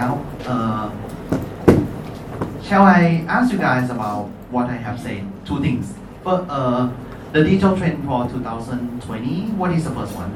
[0.00, 0.88] now, uh,
[2.62, 5.28] shall I ask you guys about what I have said?
[5.44, 5.92] Two things.
[6.24, 6.90] But uh,
[7.32, 10.30] the digital trend for 2020, what is the first one?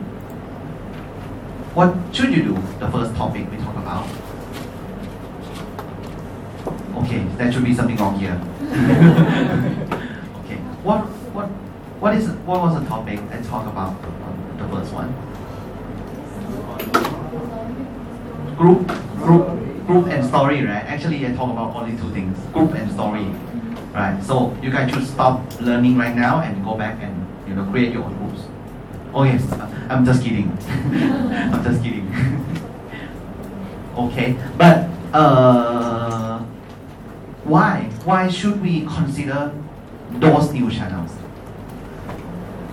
[1.72, 2.54] What should you do?
[2.78, 4.06] The first topic we talk about.
[7.04, 8.38] Okay, there should be something wrong here.
[10.44, 11.00] okay, what
[11.32, 11.46] what
[12.04, 15.33] what is what was the topic I talk about uh, the first one?
[18.56, 18.86] Group
[19.16, 20.84] group group and story, right?
[20.86, 23.26] Actually, I talk about only two things: group and story,
[23.92, 24.22] right?
[24.22, 27.92] So you guys should stop learning right now and go back and you know create
[27.92, 28.46] your own groups.
[29.12, 29.42] Oh yes,
[29.88, 30.56] I'm just kidding.
[30.68, 32.06] I'm just kidding.
[33.96, 36.38] okay, but uh,
[37.44, 37.90] why?
[38.04, 39.52] Why should we consider
[40.12, 41.10] those new channels?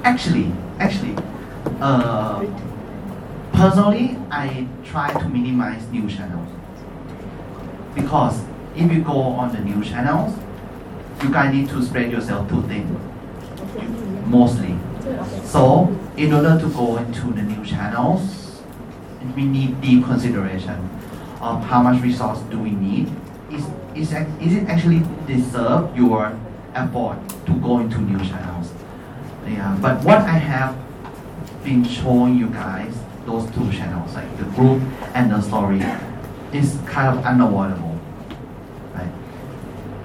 [0.04, 1.16] Actually, actually,
[1.80, 2.44] uh,
[3.62, 6.50] personally, I try to minimize new channels
[7.94, 8.42] because
[8.76, 10.36] if you go on the new channels,
[11.22, 12.88] you guys need to spread yourself too thin,
[14.28, 14.76] mostly.
[15.46, 18.64] So, in order to go into the new channels,
[19.36, 20.90] we need deep consideration
[21.40, 23.12] of how much resource do we need.
[23.52, 26.36] Is, is, is it actually deserve your
[26.74, 28.72] effort to go into new channels?
[29.46, 30.76] Yeah, but what I have
[31.64, 32.96] been showing you guys,
[33.32, 34.82] those two channels, like the group
[35.16, 35.82] and the story,
[36.54, 37.98] is kind of unavoidable.
[38.94, 39.12] Right?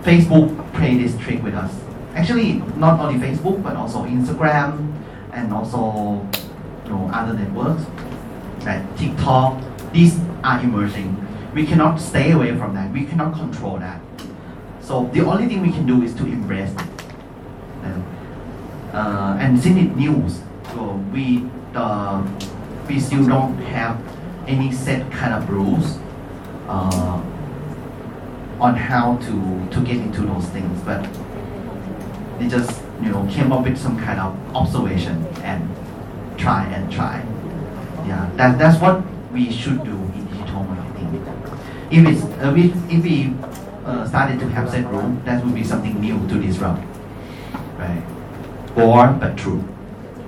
[0.03, 1.73] Facebook play this trick with us.
[2.15, 4.93] Actually, not only Facebook, but also Instagram
[5.33, 6.27] and also
[6.85, 7.85] you know, other networks,
[8.65, 9.63] like TikTok.
[9.93, 11.23] These are emerging.
[11.55, 12.93] We cannot stay away from that.
[12.93, 14.01] We cannot control that.
[14.81, 17.05] So the only thing we can do is to embrace it.
[17.83, 18.05] And,
[18.93, 20.41] uh, and since it's news,
[20.73, 22.23] so we uh,
[22.89, 24.01] we still don't have
[24.47, 25.99] any set kind of rules
[26.69, 27.21] uh,
[28.61, 31.03] on how to to get into those things, but
[32.39, 35.69] they just you know came up with some kind of observation and
[36.39, 37.25] try and try.
[38.07, 39.03] Yeah, that, that's what
[39.33, 41.27] we should do in digital marketing.
[41.91, 43.35] If it's uh, we, if we
[43.85, 46.83] uh, started to have set rule, that would be something new to disrupt,
[47.79, 48.03] right?
[48.75, 49.65] Boring but true.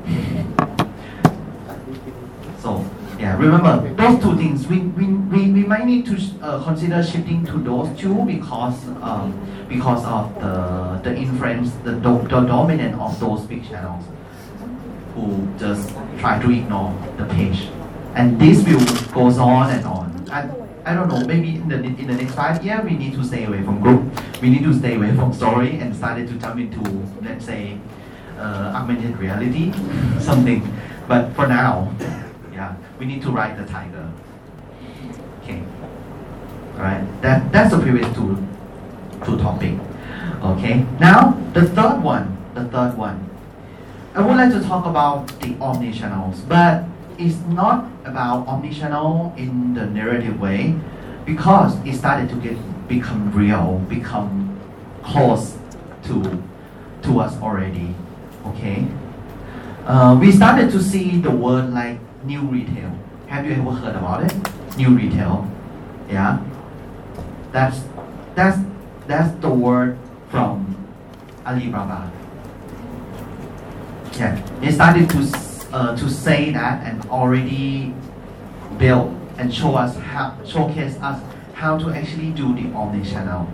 [3.19, 4.69] Yeah, remember those two things.
[4.69, 9.35] We, we, we, we might need to uh, consider shifting to those two because um,
[9.69, 14.05] because of the the influence, the, do, the dominant of those big channels
[15.15, 15.91] who just
[16.21, 17.69] try to ignore the page,
[18.15, 20.29] and this will goes on and on.
[20.31, 20.49] I,
[20.85, 21.27] I don't know.
[21.27, 24.13] Maybe in the in the next five years, we need to stay away from group.
[24.41, 26.81] We need to stay away from story and started to jump into
[27.21, 27.81] let's say
[28.39, 29.73] uh, augmented reality,
[30.21, 30.63] something.
[31.09, 31.93] But for now,
[32.99, 34.11] we need to ride the tiger.
[35.43, 35.63] Okay.
[36.75, 37.23] Alright.
[37.23, 38.37] That that's the previous two
[39.25, 39.75] two topic.
[40.43, 40.85] Okay.
[41.01, 42.37] Now the third one.
[42.55, 43.29] The third one.
[44.15, 46.85] I would like to talk about the omnichannels, but
[47.19, 50.75] it's not about omnichannel in the narrative way
[51.25, 52.57] because it started to get
[52.89, 54.59] become real, become
[55.03, 55.57] close
[56.05, 56.43] to
[57.03, 57.95] to us already.
[58.47, 58.87] Okay.
[59.87, 62.93] Uh, we started to see the word like new retail.
[63.27, 64.33] Have you ever heard about it?
[64.77, 65.51] New retail.
[66.09, 66.43] Yeah.
[67.53, 67.81] That's
[68.35, 68.59] that's
[69.07, 69.99] that's the word
[70.31, 70.77] from
[71.47, 72.11] Alibaba.
[74.13, 75.21] Yeah, they started to
[75.73, 77.95] uh, to say that and already
[78.79, 81.23] build and show us how showcase us
[81.55, 83.49] how to actually do the omni-channel.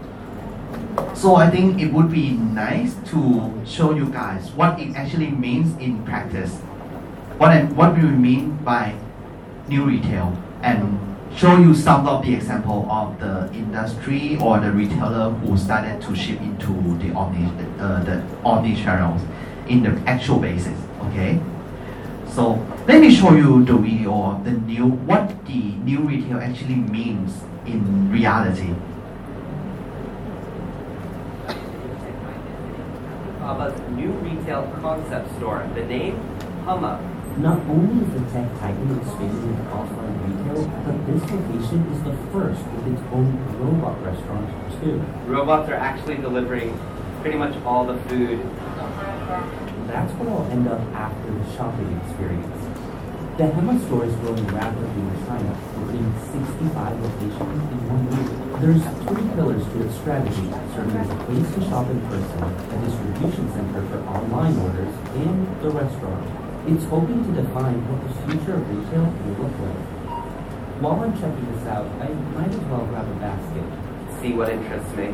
[1.15, 5.77] So I think it would be nice to show you guys what it actually means
[5.79, 6.61] in practice.
[7.39, 8.95] What I, what we mean by
[9.69, 11.00] new retail and
[11.37, 16.15] show you some of the example of the industry or the retailer who started to
[16.15, 17.50] ship into the omni
[17.81, 19.21] uh, the omni channels
[19.69, 20.78] in the actual basis.
[21.06, 21.41] Okay.
[22.28, 26.77] So let me show you the video of the new what the new retail actually
[26.77, 28.75] means in reality.
[33.41, 35.69] Hubba's new retail concept store.
[35.75, 36.16] The name,
[36.65, 37.14] Hema.
[37.39, 42.15] Not only is the tech titan expanding into offline retail, but this location is the
[42.31, 44.47] first with its own robot restaurant
[44.81, 45.03] too.
[45.27, 46.78] Robots are actually delivering
[47.22, 48.39] pretty much all the food.
[49.91, 52.54] That's where I'll end up after the shopping experience.
[53.36, 58.31] The Hema store is growing rapidly in China, opening 65 locations in one week.
[58.63, 62.77] There's three pillars to its strategy, serving as a place to shop in person, a
[62.86, 66.44] distribution center for online orders, and the restaurant.
[66.66, 69.84] It's hoping to define what the future of retail will look like.
[70.81, 73.65] While I'm checking this out, I might as well grab a basket.
[74.22, 75.13] See what interests me.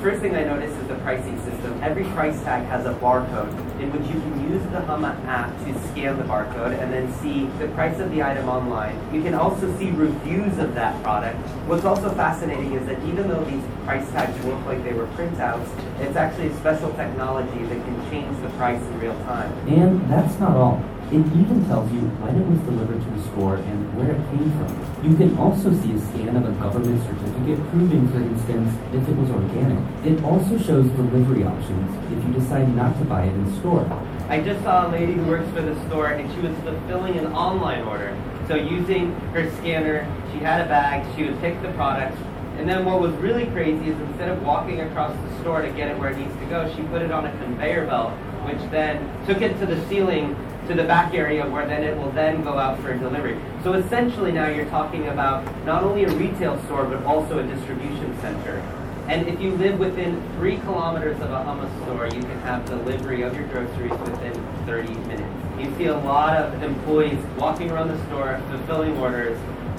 [0.00, 1.78] First thing I notice is the pricing system.
[1.82, 5.88] Every price tag has a barcode in which you can use the Hema app to
[5.88, 8.96] scan the barcode and then see the price of the item online.
[9.12, 11.36] You can also see reviews of that product.
[11.68, 15.68] What's also fascinating is that even though these price tags look like they were printouts,
[16.00, 19.52] it's actually a special technology that can change the price in real time.
[19.68, 20.82] And that's not all.
[21.12, 24.50] It even tells you when it was delivered to the store and where it came
[24.56, 24.89] from.
[25.02, 29.16] You can also see a scan of a government certificate proving, for instance, if it
[29.16, 29.78] was organic.
[30.04, 33.86] It also shows delivery options if you decide not to buy it in store.
[34.28, 37.32] I just saw a lady who works for the store and she was fulfilling an
[37.32, 38.14] online order.
[38.46, 42.18] So using her scanner, she had a bag, she would pick the product,
[42.58, 45.88] and then what was really crazy is instead of walking across the store to get
[45.88, 48.10] it where it needs to go, she put it on a conveyor belt,
[48.44, 50.36] which then took it to the ceiling
[50.70, 53.36] to the back area where then it will then go out for delivery.
[53.64, 58.16] So essentially now you're talking about not only a retail store but also a distribution
[58.20, 58.60] center.
[59.08, 63.22] And if you live within three kilometers of a Hema store, you can have delivery
[63.22, 64.32] of your groceries within
[64.66, 65.34] 30 minutes.
[65.58, 69.36] You see a lot of employees walking around the store, fulfilling orders.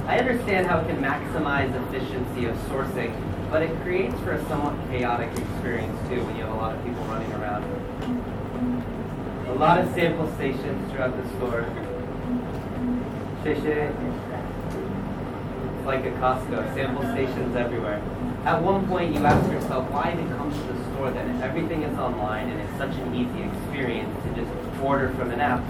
[0.07, 3.15] I understand how it can maximize efficiency of sourcing,
[3.49, 6.83] but it creates for a somewhat chaotic experience too when you have a lot of
[6.83, 7.80] people running around.
[9.61, 11.67] Lot of sample stations throughout the store.
[13.45, 13.63] It's
[15.85, 18.01] like a Costco, sample stations everywhere.
[18.43, 21.83] At one point, you ask yourself, why even come to the store then if everything
[21.83, 24.49] is online and it's such an easy experience to just
[24.81, 25.61] order from an app?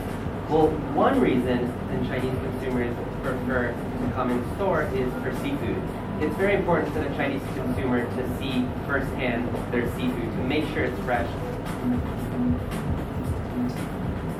[0.49, 5.83] Well, one reason that Chinese consumers prefer to come in store is for seafood.
[6.21, 10.85] It's very important to the Chinese consumer to see firsthand their seafood, to make sure
[10.85, 11.27] it's fresh.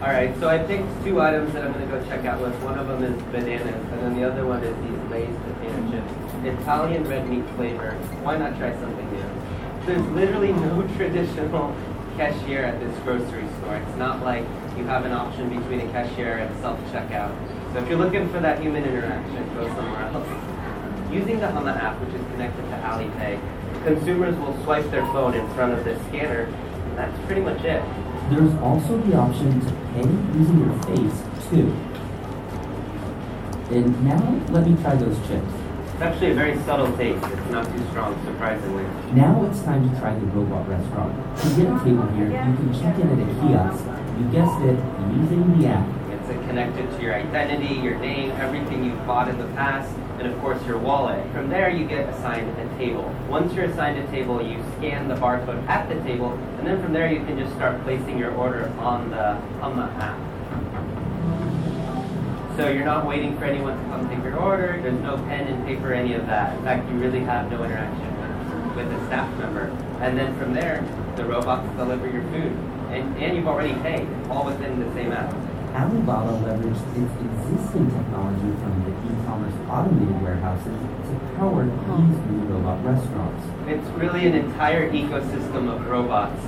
[0.02, 2.56] All right, so I picked two items that I'm going to go check out with.
[2.64, 6.58] One of them is bananas, and then the other one is these Lay's potato chips.
[6.60, 7.92] Italian red meat flavor.
[8.26, 9.22] Why not try something new?
[9.86, 11.78] There's literally no traditional
[12.18, 13.76] cashier at this grocery store.
[13.76, 14.42] It's not like
[14.76, 17.38] you have an option between a cashier and self-checkout.
[17.74, 21.14] So if you're looking for that human interaction, go somewhere else.
[21.14, 23.38] Using the Hema app, which is connected to Alipay,
[23.86, 26.50] consumers will swipe their phone in front of this scanner.
[26.50, 27.84] And that's pretty much it.
[28.32, 30.08] There's also the option to pay
[30.40, 31.20] using your face,
[31.52, 31.68] too.
[33.76, 34.24] And now,
[34.54, 35.52] let me try those chips.
[35.92, 37.24] It's actually a very subtle taste.
[37.26, 38.86] It's not too strong, surprisingly.
[39.14, 41.14] Now it's time to try the robot restaurant.
[41.40, 43.84] To get a table here, you can check in at a kiosk.
[44.18, 44.80] You guessed it,
[45.12, 45.86] using the app.
[46.12, 50.40] It's connected to your identity, your name, everything you've bought in the past, and of
[50.40, 51.20] course your wallet.
[51.34, 53.14] From there, you get assigned a table.
[53.28, 56.94] Once you're assigned a table, you scan the barcode at the table, and then from
[56.94, 60.20] there, you can just start placing your order on the Hema app.
[62.56, 64.80] So you're not waiting for anyone to come take your order.
[64.84, 66.56] There's no pen and paper, any of that.
[66.56, 69.76] In fact, you really have no interaction with, with a staff member.
[70.02, 70.86] And then from there,
[71.16, 72.52] the robots deliver your food.
[72.92, 75.34] And, and you've already paid, all within the same app.
[75.74, 82.84] Alibaba leveraged its existing technology from the e-commerce automated warehouses to power these new robot
[82.84, 83.44] restaurants.
[83.68, 86.42] It's really an entire ecosystem of robots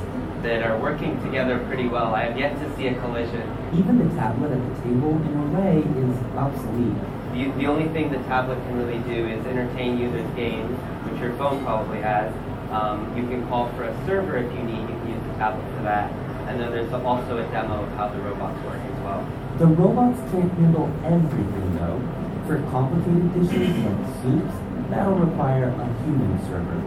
[0.43, 2.13] that are working together pretty well.
[2.13, 3.47] I have yet to see a collision.
[3.73, 6.99] Even the tablet at the table, in a way, is obsolete.
[7.31, 10.77] The, the only thing the tablet can really do is entertain users' games,
[11.07, 12.33] which your phone probably has.
[12.71, 14.81] Um, you can call for a server if you need.
[14.81, 16.11] You can use the tablet for that.
[16.47, 19.27] And then there's also a demo of how the robots work as well.
[19.57, 22.01] The robots can't handle everything, though.
[22.47, 24.55] For complicated dishes like soups,
[24.89, 26.81] that'll require a human server.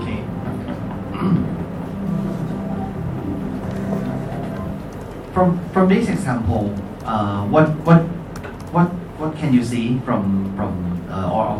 [0.00, 0.24] Okay.
[5.32, 6.74] from from this example,
[7.04, 8.02] uh, what what
[8.72, 10.93] what what can you see from from or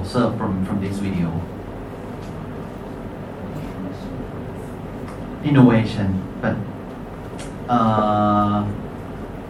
[0.05, 1.33] observe from from this video?
[5.45, 6.57] Innovation, but
[7.73, 8.69] uh,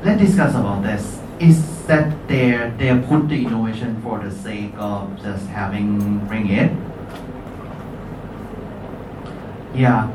[0.04, 1.18] let's discuss about this.
[1.40, 6.70] Is that they they put the innovation for the sake of just having bring it?
[9.74, 10.06] Yeah.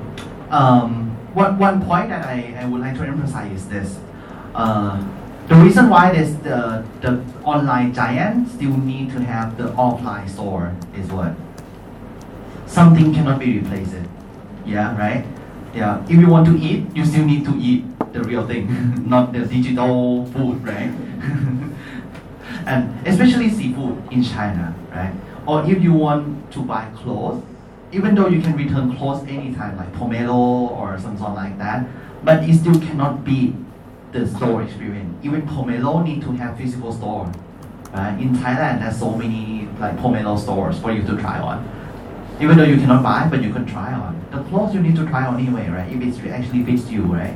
[0.49, 3.99] Um, one, one point that I, I would like to emphasize is this.
[4.55, 5.03] Uh,
[5.49, 10.75] the reason why this the, the online giant still need to have the offline store
[10.95, 11.33] is what?
[12.67, 13.95] Something cannot be replaced.
[14.63, 15.25] Yeah, right?
[15.73, 16.05] Yeah.
[16.05, 19.39] If you want to eat, you still need to eat the real thing, not the
[19.39, 20.93] digital food, right?
[22.67, 25.13] and especially seafood in China, right?
[25.47, 27.43] Or if you want to buy clothes,
[27.91, 31.87] even though you can return clothes anytime, like Pomelo or some sort like that,
[32.23, 33.55] but it still cannot beat
[34.11, 35.13] the store experience.
[35.23, 37.31] Even Pomelo need to have physical store.
[37.93, 38.19] Right?
[38.19, 41.67] In Thailand, there's so many like Pomelo stores for you to try on.
[42.41, 44.25] Even though you cannot buy, but you can try on.
[44.31, 45.91] The clothes you need to try on anyway, right?
[45.91, 47.35] If it actually fits you, right?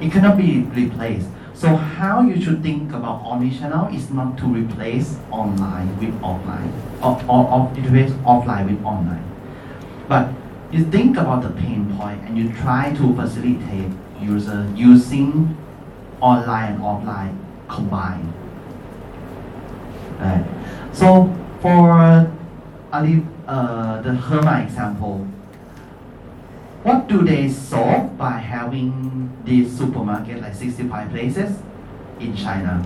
[0.00, 1.28] It cannot be replaced.
[1.54, 7.18] So how you should think about omni-channel is not to replace online with offline, or,
[7.28, 9.24] or, or replace offline with online.
[10.08, 10.30] But
[10.72, 13.90] you think about the pain point and you try to facilitate
[14.20, 15.56] user using
[16.24, 17.36] online and offline
[17.68, 18.32] combined.
[20.18, 20.44] Right.
[20.92, 21.28] So
[21.60, 22.32] for
[22.92, 25.18] Ali, uh, the Hema example,
[26.82, 31.58] what do they solve by having this supermarket like 65 places
[32.20, 32.80] in China?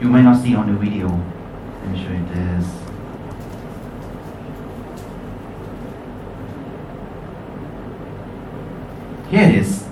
[0.00, 1.08] You might not see on the video.
[1.08, 2.66] Let me show you this.
[9.30, 9.91] Here it is.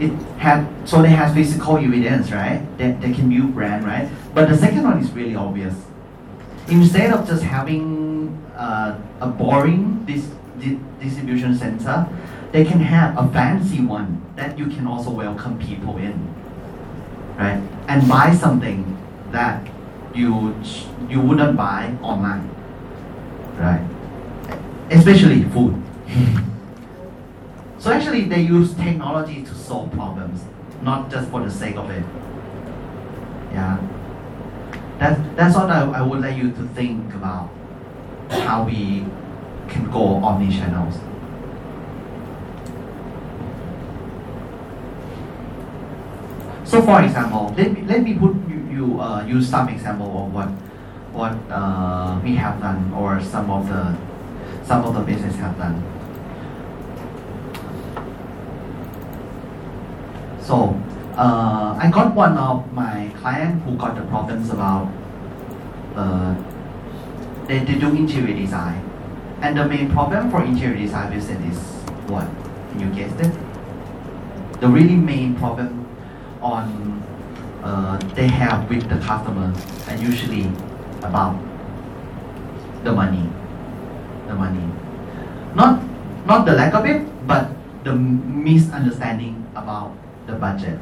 [0.00, 2.64] It had so they have physical evidence, right?
[2.78, 4.08] That they can build brand, right?
[4.34, 5.74] But the second one is really obvious.
[6.68, 12.08] Instead of just having uh, a boring dis- di- distribution center,
[12.52, 16.16] they can have a fancy one that you can also welcome people in,
[17.36, 17.60] right?
[17.88, 18.96] And buy something
[19.32, 19.68] that
[20.14, 20.56] you
[21.10, 22.48] you wouldn't buy online,
[23.58, 23.84] right?
[24.90, 25.76] Especially food.
[27.78, 30.42] so actually, they use technology to solve problems,
[30.82, 32.04] not just for the sake of it.
[33.52, 33.78] Yeah.
[34.98, 37.48] That, that's what I, I would like you to think about
[38.30, 39.06] how we
[39.68, 40.98] can go omni-channels.
[46.64, 50.34] So for example, let me, let me put you, you uh, use some example of
[50.34, 50.50] what
[51.12, 53.96] what uh, we have done or some of the
[54.62, 55.82] some of the business have done.
[60.50, 60.74] So
[61.14, 64.90] uh, I got one of my client who got the problems about
[65.94, 66.34] uh,
[67.46, 68.82] they, they do interior design.
[69.42, 71.62] And the main problem for interior design business is
[72.10, 72.26] what?
[72.72, 73.32] Can you guess it?
[74.60, 75.86] The really main problem
[76.42, 76.98] on
[77.62, 79.54] uh, they have with the customer
[79.86, 80.50] and usually
[81.06, 81.38] about
[82.82, 83.30] the money.
[84.26, 84.66] The money.
[85.54, 85.78] Not
[86.26, 87.54] not the lack of it, but
[87.84, 89.94] the misunderstanding about
[90.30, 90.78] the budget.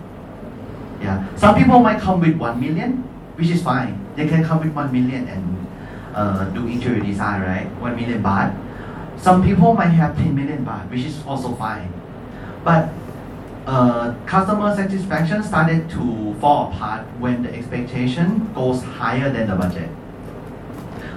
[1.00, 1.24] Yeah.
[1.36, 3.04] Some people might come with one million,
[3.36, 4.04] which is fine.
[4.16, 5.66] They can come with one million and
[6.14, 7.66] uh, do interior design, right?
[7.80, 8.56] One million baht.
[9.18, 11.92] Some people might have 10 million baht, which is also fine.
[12.64, 12.90] But
[13.66, 19.90] uh, customer satisfaction started to fall apart when the expectation goes higher than the budget.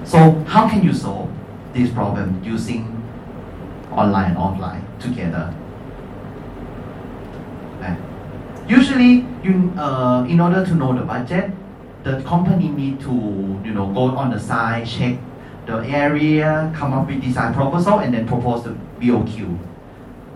[0.03, 1.31] So how can you solve
[1.73, 3.01] this problem using
[3.91, 5.53] online and offline together?
[7.79, 7.97] Right.
[8.71, 11.51] Usually, you, uh, in order to know the budget,
[12.05, 13.11] the company need to
[13.65, 15.19] you know go on the site, check
[15.65, 19.59] the area, come up with design proposal, and then propose the BOQ,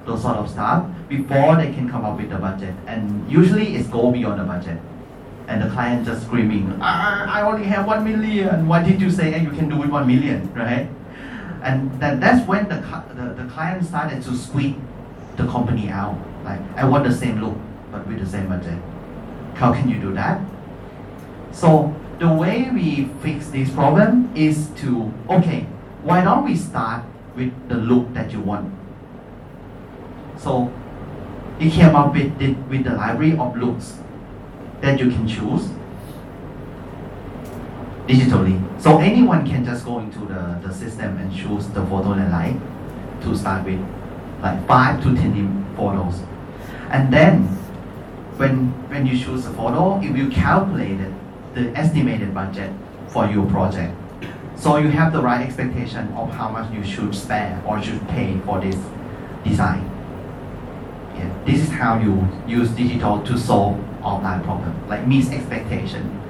[0.06, 2.76] those sort of stuff before they can come up with the budget.
[2.88, 4.80] And usually it's go beyond the budget,
[5.48, 8.68] and the client just screaming, I, I only have one million.
[8.68, 10.90] Why did you say you can do it one million, right?
[11.64, 12.84] And then that's when the,
[13.16, 14.76] the, the client started to squeeze
[15.38, 16.20] the company out.
[16.44, 17.56] Like, I want the same look,
[17.96, 18.78] but with the same budget.
[19.56, 20.42] How can you do that?
[21.52, 25.62] So the way we fix this problem is to, okay,
[26.04, 27.04] why don't we start
[27.36, 28.74] with the look that you want?
[30.38, 30.72] So
[31.58, 34.00] he came up with the, with the library of looks
[34.82, 35.70] that you can choose
[38.08, 38.60] digitally.
[38.82, 42.56] So anyone can just go into the, the system and choose the photo they like
[43.22, 43.80] to start with,
[44.42, 46.22] like five to ten photos.
[46.90, 47.48] And then
[48.38, 51.00] when when you choose a photo, it will calculate
[51.54, 52.72] the estimated budget
[53.08, 53.94] for your project.
[54.56, 58.40] So you have the right expectation of how much you should spend or should pay
[58.46, 58.76] for this
[59.44, 59.90] design.
[61.16, 61.34] Yeah.
[61.46, 66.22] This is how you use digital to solve offline problem, like miss expectation.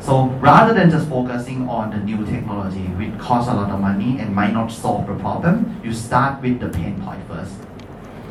[0.00, 4.18] So rather than just focusing on the new technology, which costs a lot of money
[4.18, 7.54] and might not solve the problem, you start with the pain point first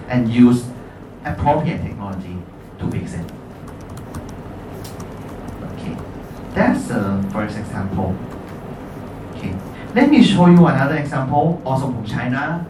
[0.08, 0.66] and use
[1.26, 2.39] appropriate technology
[2.80, 3.26] to fix it.
[6.54, 8.16] That's the first example.
[9.36, 9.56] Okay,
[9.96, 12.66] let me show you another example, also from China.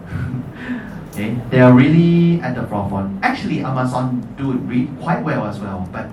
[1.12, 3.24] okay, they are really at the forefront.
[3.24, 6.10] Actually, Amazon do it quite well as well, but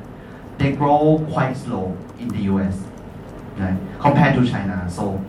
[0.58, 2.78] they grow quite slow in the US
[3.58, 4.88] right, compared to China.
[4.88, 5.20] So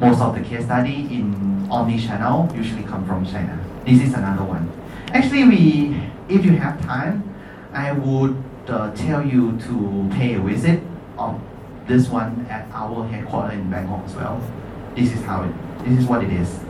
[0.00, 3.58] most of the case study in omni-channel usually come from China.
[3.84, 4.70] This is another one.
[5.12, 7.31] Actually, we, if you have time,
[7.72, 10.82] I would uh, tell you to pay a visit
[11.18, 11.40] of
[11.86, 14.42] this one at our headquarters in Bangkok as well.
[14.94, 15.84] This is how it.
[15.84, 16.61] This is what it is.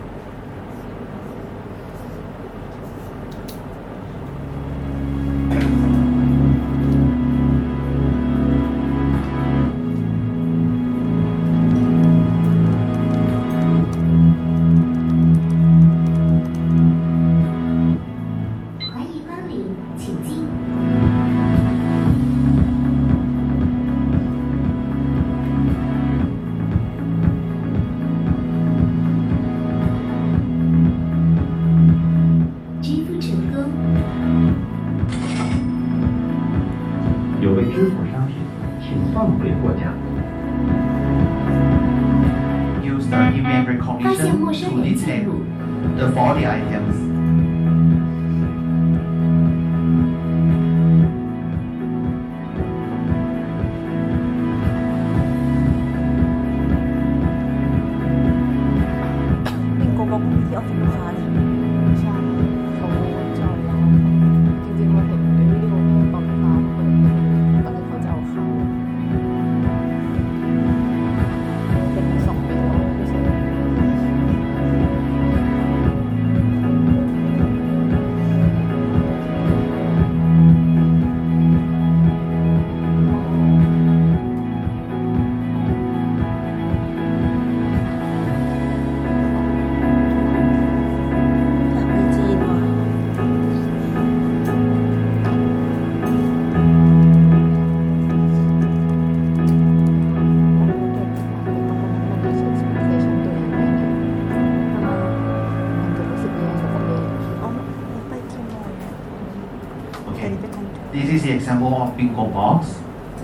[111.53, 112.75] Example of bingo box.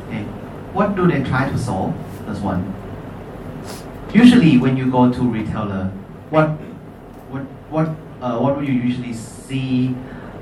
[0.07, 0.23] Okay.
[0.73, 1.95] What do they try to solve?
[2.27, 2.75] This one.
[4.13, 5.91] Usually, when you go to retailer,
[6.31, 6.49] what
[7.31, 7.89] what what
[8.21, 9.95] uh, what do you usually see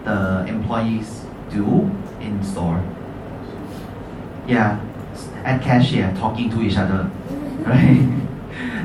[0.04, 2.82] the employees do in store?
[4.48, 4.80] Yeah,
[5.44, 7.10] at cashier talking to each other,
[7.66, 8.12] right?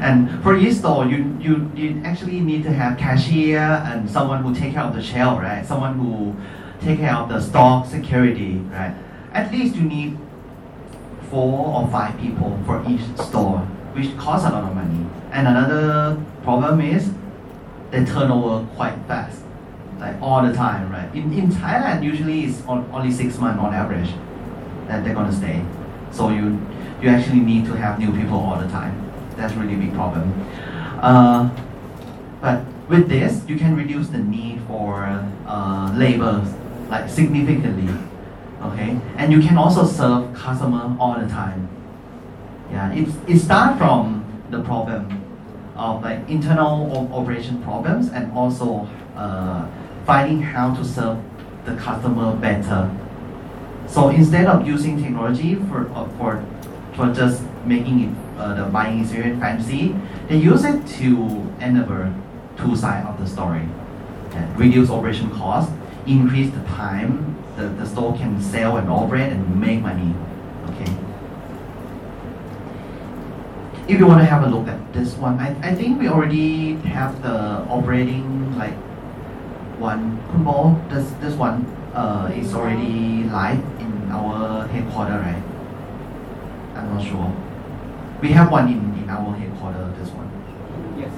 [0.01, 4.53] And for each store, you, you you actually need to have cashier and someone who
[4.53, 5.65] take care of the shelf, right?
[5.65, 6.35] Someone who
[6.83, 8.95] take care of the stock security, right?
[9.33, 10.17] At least you need
[11.29, 13.59] four or five people for each store,
[13.93, 15.05] which costs a lot of money.
[15.31, 17.11] And another problem is
[17.91, 19.41] they turn over quite fast,
[19.99, 21.13] like all the time, right?
[21.15, 24.09] In, in Thailand, usually it's on, only six months on average
[24.87, 25.63] that they're gonna stay.
[26.11, 26.59] So you
[27.01, 29.11] you actually need to have new people all the time.
[29.35, 30.33] That's really big problem.
[30.99, 31.49] Uh,
[32.41, 35.05] but with this, you can reduce the need for
[35.47, 36.45] uh, labor
[36.91, 37.91] like significantly.
[38.61, 41.67] Okay, and you can also serve customer all the time.
[42.69, 45.23] Yeah, it, it starts from the problem
[45.75, 49.67] of like internal operation problems and also uh,
[50.05, 51.17] finding how to serve
[51.65, 52.91] the customer better.
[53.87, 56.45] So instead of using technology for uh, for
[56.93, 59.95] for just making it uh, the buying experience fancy,
[60.27, 62.13] they use it to enable
[62.57, 63.67] two sides of the story.
[64.33, 65.71] Yeah, reduce operation cost,
[66.07, 70.13] increase the time the, the store can sell and operate and make money.
[70.69, 70.91] Okay.
[73.87, 76.75] If you want to have a look at this one, I, I think we already
[76.87, 78.75] have the operating like
[79.79, 80.17] one.
[80.31, 85.43] Kunbo, this this one uh, is already live in our headquarter, right?
[86.75, 87.35] I'm not sure.
[88.21, 90.29] We have one in, in our headquarter, this one.
[90.97, 91.11] Yes.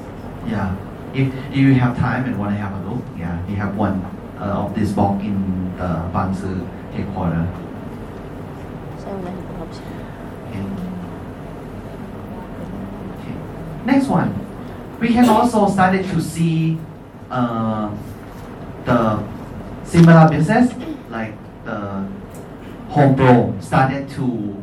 [0.48, 0.76] Yeah.
[1.14, 4.02] If, if you have time and want to have a look, yeah, we have one
[4.44, 5.88] uh, of this bank in the
[6.92, 7.48] headquarters.
[13.22, 13.36] Okay.
[13.86, 14.36] Next one,
[15.00, 16.78] we can also started to see
[17.32, 17.90] uh,
[18.84, 19.24] the
[19.86, 20.74] similar business
[21.10, 22.06] like the
[22.90, 24.62] home started to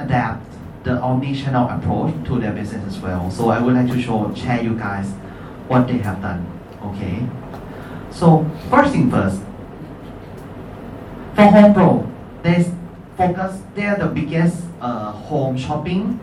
[0.00, 0.44] adapt
[0.82, 3.30] the omni-channel approach to their business as well.
[3.30, 5.06] So I would like to show share you guys
[5.68, 6.44] what they have done.
[6.82, 7.28] Okay.
[8.10, 9.40] So first thing first,
[11.34, 12.10] for HomePro,
[12.42, 12.70] they
[13.16, 13.62] focus.
[13.74, 16.18] They are the biggest uh, home shopping,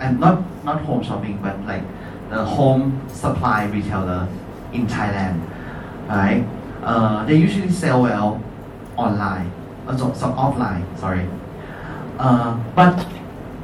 [0.00, 1.82] and not not home shopping, but like
[2.30, 4.28] the home supply retailer
[4.72, 5.40] in Thailand.
[6.08, 6.44] Right?
[6.82, 8.42] Uh, they usually sell well
[8.96, 9.52] online,
[9.86, 10.84] uh, so, so offline.
[10.98, 11.26] Sorry.
[12.18, 13.06] Uh, but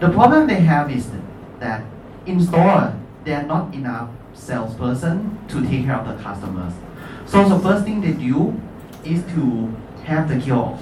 [0.00, 1.10] the problem they have is
[1.58, 1.82] that
[2.26, 6.72] in store there are not enough salesperson to take care of the customers.
[7.26, 8.60] So the first thing they do
[9.04, 10.78] is to have the QR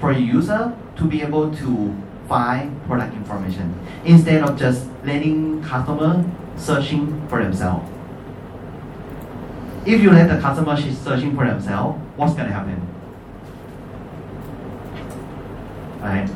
[0.00, 1.96] for a user to be able to
[2.28, 3.74] find product information
[4.04, 6.24] instead of just letting customer
[6.56, 7.88] searching for themselves.
[9.84, 12.80] If you let the customer searching for themselves, what's gonna happen?
[16.00, 16.28] Right?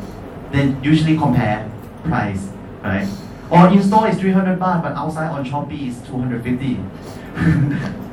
[0.52, 1.70] They usually compare
[2.04, 2.48] price,
[2.82, 3.08] right?
[3.50, 6.78] Or in store is 300 baht, but outside on Shopee is 250.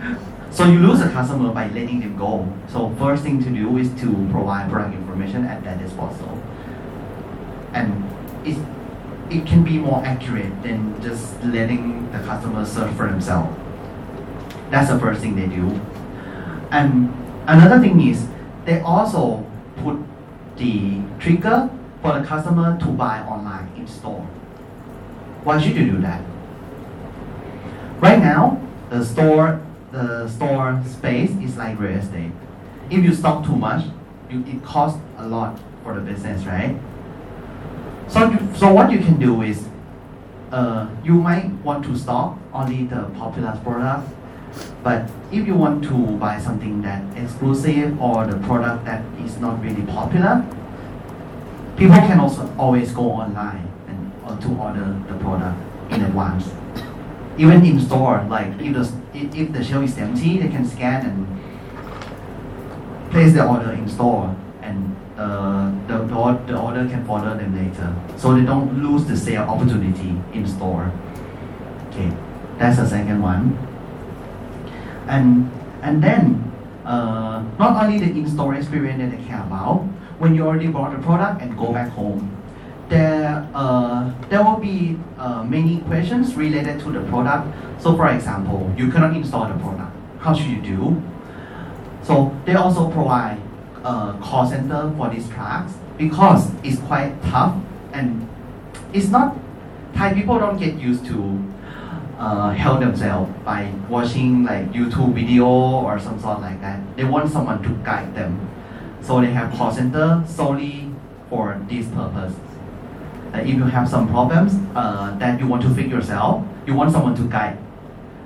[0.58, 2.52] so you lose a customer by letting them go.
[2.67, 6.41] So first thing to do is to provide product information at their disposal.
[7.74, 8.04] And
[8.43, 8.58] it,
[9.30, 13.56] it can be more accurate than just letting the customer search for themselves.
[14.72, 15.80] That's the first thing they do.
[16.72, 17.13] And
[17.46, 18.28] another thing is
[18.65, 19.46] they also
[19.84, 20.00] put
[20.56, 21.70] the trigger
[22.02, 24.22] for the customer to buy online in store.
[25.43, 26.24] Why should you do that?
[28.00, 29.62] Right now, the store
[29.97, 32.31] the store space is like real estate.
[32.89, 33.86] If you stock too much,
[34.29, 36.77] you, it costs a lot for the business, right?
[38.07, 39.67] So, so what you can do is,
[40.51, 44.10] uh, you might want to stock only the popular products,
[44.83, 49.62] but if you want to buy something that exclusive or the product that is not
[49.62, 50.45] really popular,
[51.75, 55.57] people can also always go online and uh, to order the product
[55.91, 56.49] in advance.
[57.38, 58.86] Even in store, like if the
[59.17, 61.27] if, the shelf is empty, they can scan and
[63.12, 67.95] place the order in store, and uh, the, the, the order can follow them later,
[68.17, 70.91] so they don't lose the sale opportunity in store.
[71.89, 72.12] Okay,
[72.58, 73.58] that's the second one.
[75.08, 75.49] And
[75.82, 76.51] and then
[76.86, 79.80] uh, not only the in-store experience that they care about,
[80.19, 82.37] when you already bought the product and go back home,
[82.89, 87.47] there uh, there will be uh, many questions related to the product.
[87.82, 89.95] So, for example, you cannot install the product.
[90.19, 91.02] How should you do?
[92.04, 93.38] So they also provide
[93.84, 97.56] a call center for these trucks because it's quite tough
[97.91, 98.28] and
[98.93, 99.36] it's not
[99.93, 101.43] Thai people don't get used to
[102.19, 106.80] uh, help themselves by watching like YouTube video or some sort like that.
[106.95, 108.50] They want someone to guide them.
[109.02, 110.91] So they have call center solely
[111.30, 112.34] for this purpose.
[113.38, 116.91] Uh, if you have some problems uh, that you want to fix yourself, you want
[116.91, 117.58] someone to guide.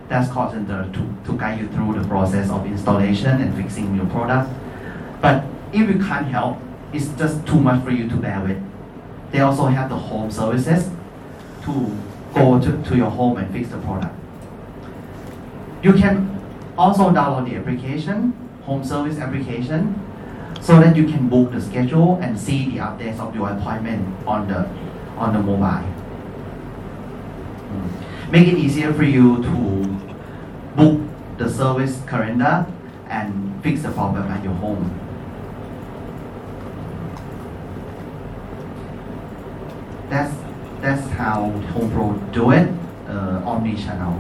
[0.08, 4.06] That's call center to, to guide you through the process of installation and fixing your
[4.06, 4.50] product.
[5.22, 5.44] But
[5.74, 6.60] if you can't help,
[6.94, 8.62] it's just too much for you to bear with.
[9.32, 10.90] They also have the home services
[11.64, 11.98] to
[12.34, 14.16] go to, to your home and fix the product.
[15.84, 16.40] You can
[16.78, 20.00] also download the application, home service application,
[20.62, 24.48] so that you can book the schedule and see the updates of your appointment on
[24.48, 24.70] the
[25.22, 25.86] on the mobile.
[28.32, 29.56] Make it easier for you to
[30.76, 31.00] book
[31.38, 32.66] the service calendar
[33.08, 34.98] and fix the problem at your home.
[40.10, 40.34] That's
[40.82, 42.68] that's how HomePro do it,
[43.08, 44.20] uh, omni-channel.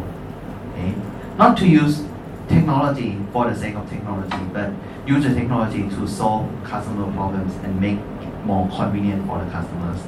[0.73, 0.93] Okay?
[1.37, 2.03] Not to use
[2.47, 4.69] technology for the sake of technology, but
[5.07, 10.01] use the technology to solve customer problems and make it more convenient for the customers.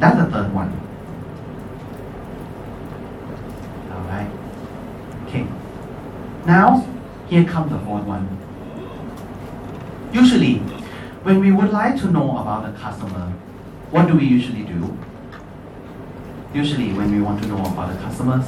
[0.00, 0.72] That's the third one.
[3.90, 4.30] Alright.
[5.26, 5.46] Okay.
[6.46, 6.86] Now,
[7.28, 8.26] here comes the fourth one.
[10.12, 10.58] Usually,
[11.24, 13.32] when we would like to know about the customer,
[13.90, 14.96] what do we usually do?
[16.54, 18.46] Usually, when we want to know about the customers,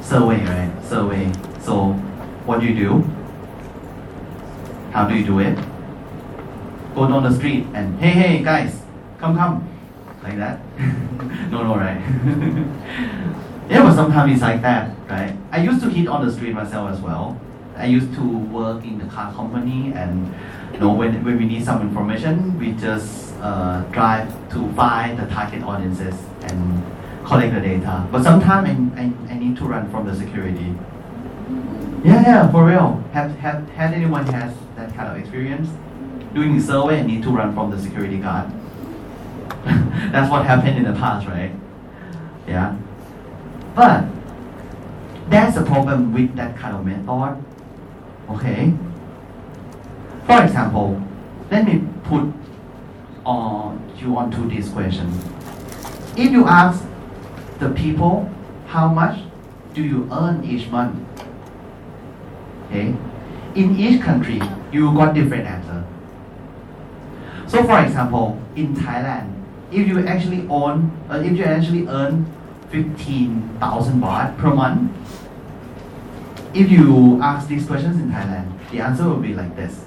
[0.00, 0.72] survey, right?
[0.84, 1.30] Survey.
[1.60, 1.92] So,
[2.46, 3.02] what do you do?
[4.92, 5.56] How do you do it?
[6.94, 8.83] Go down the street and hey, hey, guys,
[9.24, 9.68] come, come,
[10.22, 10.60] like that.
[11.50, 11.98] no, no, right?
[13.70, 15.34] yeah, but sometimes it's like that, right?
[15.50, 17.40] I used to hit on the street myself as well.
[17.76, 20.32] I used to work in the car company, and
[20.72, 25.26] you know, when, when we need some information, we just uh, drive to find the
[25.26, 26.82] target audiences and
[27.24, 28.06] collect the data.
[28.12, 30.74] But sometimes I, I, I need to run from the security.
[32.04, 33.02] Yeah, yeah, for real.
[33.12, 35.68] Have, have, had anyone has that kind of experience?
[36.34, 38.52] Doing the survey I need to run from the security guard.
[40.12, 41.52] That's what happened in the past, right?
[42.46, 42.76] Yeah.
[43.74, 44.04] But
[45.28, 47.42] that's the problem with that kind of method.
[48.30, 48.72] Okay.
[50.26, 51.02] For example,
[51.50, 52.32] let me put
[53.24, 55.10] on you onto this question.
[56.16, 56.84] If you ask
[57.58, 58.30] the people
[58.66, 59.20] how much
[59.72, 60.94] do you earn each month?
[62.66, 62.94] Okay.
[63.54, 64.40] In each country,
[64.72, 65.84] you got different answer.
[67.46, 69.33] So for example, in Thailand,
[69.72, 72.26] if you actually own, uh, if you actually earn
[72.70, 74.90] 15,000 baht per month,
[76.54, 79.84] if you ask these questions in Thailand, the answer will be like this.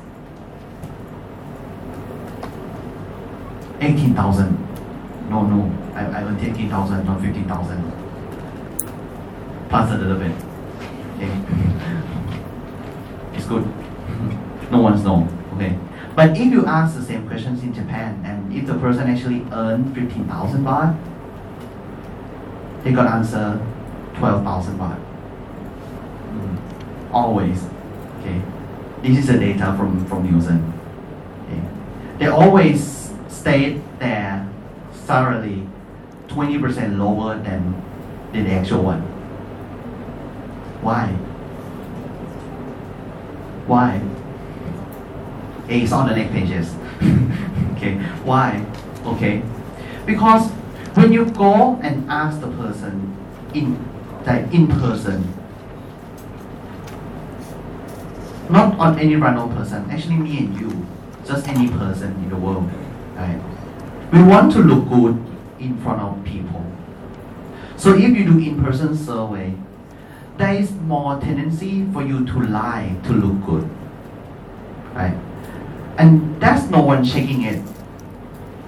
[3.79, 4.57] 18,000.
[5.29, 7.93] No, no, I, I earned 18,000, not 15,000.
[9.69, 10.31] Plus a little bit.
[11.15, 11.31] Okay.
[13.33, 13.65] it's good.
[14.69, 15.25] No one's know.
[15.55, 15.77] Okay.
[16.17, 19.93] But if you ask the same questions in Japan, and if the person actually earned
[19.93, 20.97] 15,000 baht,
[22.83, 23.63] they got answer
[24.15, 24.99] 12,000 baht.
[26.31, 26.57] Mm.
[27.13, 27.63] Always.
[28.19, 28.41] Okay.
[29.03, 30.73] This is the data from, from Nielsen.
[31.45, 31.61] Okay.
[32.17, 34.49] They always state their
[35.05, 35.67] salary
[36.29, 37.79] 20% lower than
[38.33, 39.01] the actual one.
[40.81, 41.09] Why?
[43.67, 44.16] Why?
[45.69, 46.73] It's on the next pages.
[47.75, 48.65] okay, why?
[49.05, 49.43] Okay,
[50.05, 50.49] because
[50.95, 53.15] when you go and ask the person
[53.53, 53.77] in
[54.25, 55.33] like in person,
[58.49, 60.87] not on any random person, actually me and you,
[61.25, 62.69] just any person in the world,
[63.15, 63.39] right?
[64.11, 65.21] We want to look good
[65.59, 66.65] in front of people.
[67.75, 69.53] So if you do in-person survey,
[70.37, 73.69] there is more tendency for you to lie to look good,
[74.93, 75.15] right?
[75.97, 77.63] And that's no one checking it.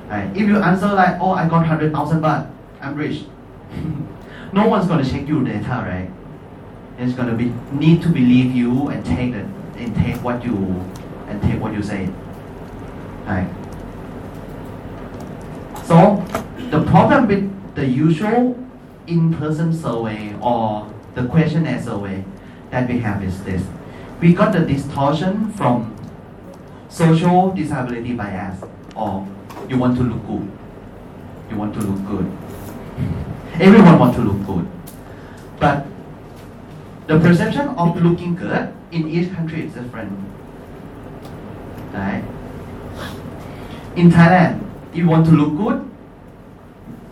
[0.08, 0.30] Right?
[0.36, 2.50] If you answer like, oh, I got hundred thousand baht,
[2.82, 3.26] I'm rich.
[4.54, 6.10] no one's gonna check your data, right?
[6.98, 9.46] It's gonna be need to believe you and take it
[9.78, 10.56] and take what you
[11.28, 12.10] and take what you say.
[13.26, 13.50] Right?
[15.84, 16.26] So
[16.72, 18.58] the problem with the usual
[19.08, 22.24] in-person survey or the questionnaire survey
[22.72, 23.64] that we have is this.
[24.20, 25.96] We got the distortion from
[26.90, 28.64] social desirability bias
[28.96, 29.28] or
[29.70, 30.52] you want to look good.
[31.50, 32.32] You want to look good.
[33.62, 34.68] Everyone want to look good.
[35.60, 35.86] But
[37.08, 40.12] the perception of looking good in each country is different.
[41.94, 42.24] Right?
[43.96, 45.90] In Thailand, if you want to look good,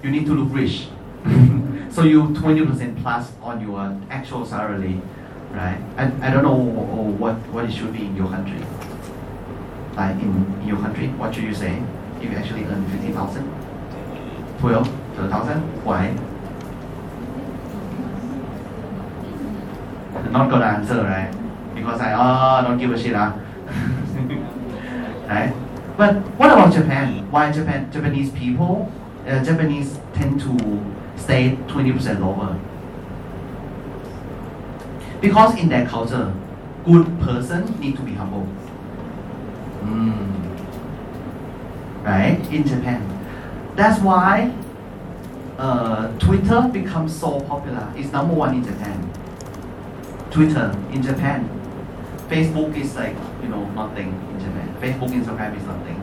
[0.04, 0.88] you need to look rich.
[1.92, 5.02] so you 20% plus on your actual salary,
[5.52, 5.80] right?
[5.98, 8.64] I, I don't know what, what it should be in your country.
[9.98, 11.82] Like in, your country, what should you say
[12.22, 13.44] if you actually earn 50,000?
[14.60, 15.84] 12, 12,000?
[15.84, 16.16] Why?
[20.30, 21.34] Not gonna answer, right?
[21.74, 23.34] Because I, oh, don't give a shit, huh?
[25.28, 25.54] right?
[25.98, 27.32] But what about Japan?
[27.32, 27.92] Why Japan?
[27.92, 28.92] Japanese people,
[29.26, 32.60] uh, Japanese tend to stay 20% lower.
[35.22, 36.32] Because in their culture,
[36.86, 38.48] good person need to be humble.
[39.88, 40.28] Mm.
[42.04, 42.40] Right?
[42.52, 43.02] In Japan.
[43.76, 44.54] That's why
[45.58, 47.92] uh, Twitter becomes so popular.
[47.96, 49.12] It's number one in Japan.
[50.32, 51.50] Twitter in Japan.
[52.30, 54.76] Facebook is like, you know, nothing in Japan.
[54.82, 56.02] Facebook, Instagram is nothing.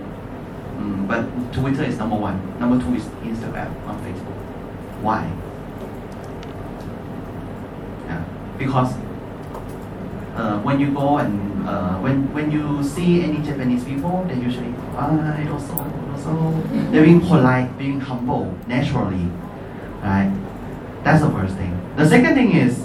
[0.79, 2.59] Mm, but Twitter is number one.
[2.59, 4.39] Number two is Instagram, not Facebook.
[5.03, 5.31] Why?
[8.07, 8.25] Yeah,
[8.59, 8.95] because
[10.35, 14.75] uh, when you go and uh, when when you see any Japanese people, they usually
[14.97, 15.09] ah,
[15.53, 15.75] also,
[16.13, 19.31] also they're being polite, being humble naturally,
[20.03, 20.33] right?
[21.05, 21.73] That's the first thing.
[21.97, 22.85] The second thing is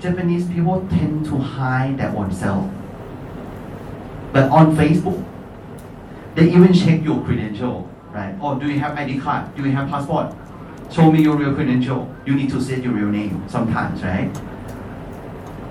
[0.00, 2.70] Japanese people tend to hide their own self.
[4.32, 5.24] But on Facebook,
[6.34, 8.36] they even check your credential, right?
[8.40, 9.54] Oh, do you have ID card?
[9.56, 10.34] Do you have passport?
[10.92, 12.14] Show me your real credential.
[12.26, 14.30] You need to say your real name sometimes, right?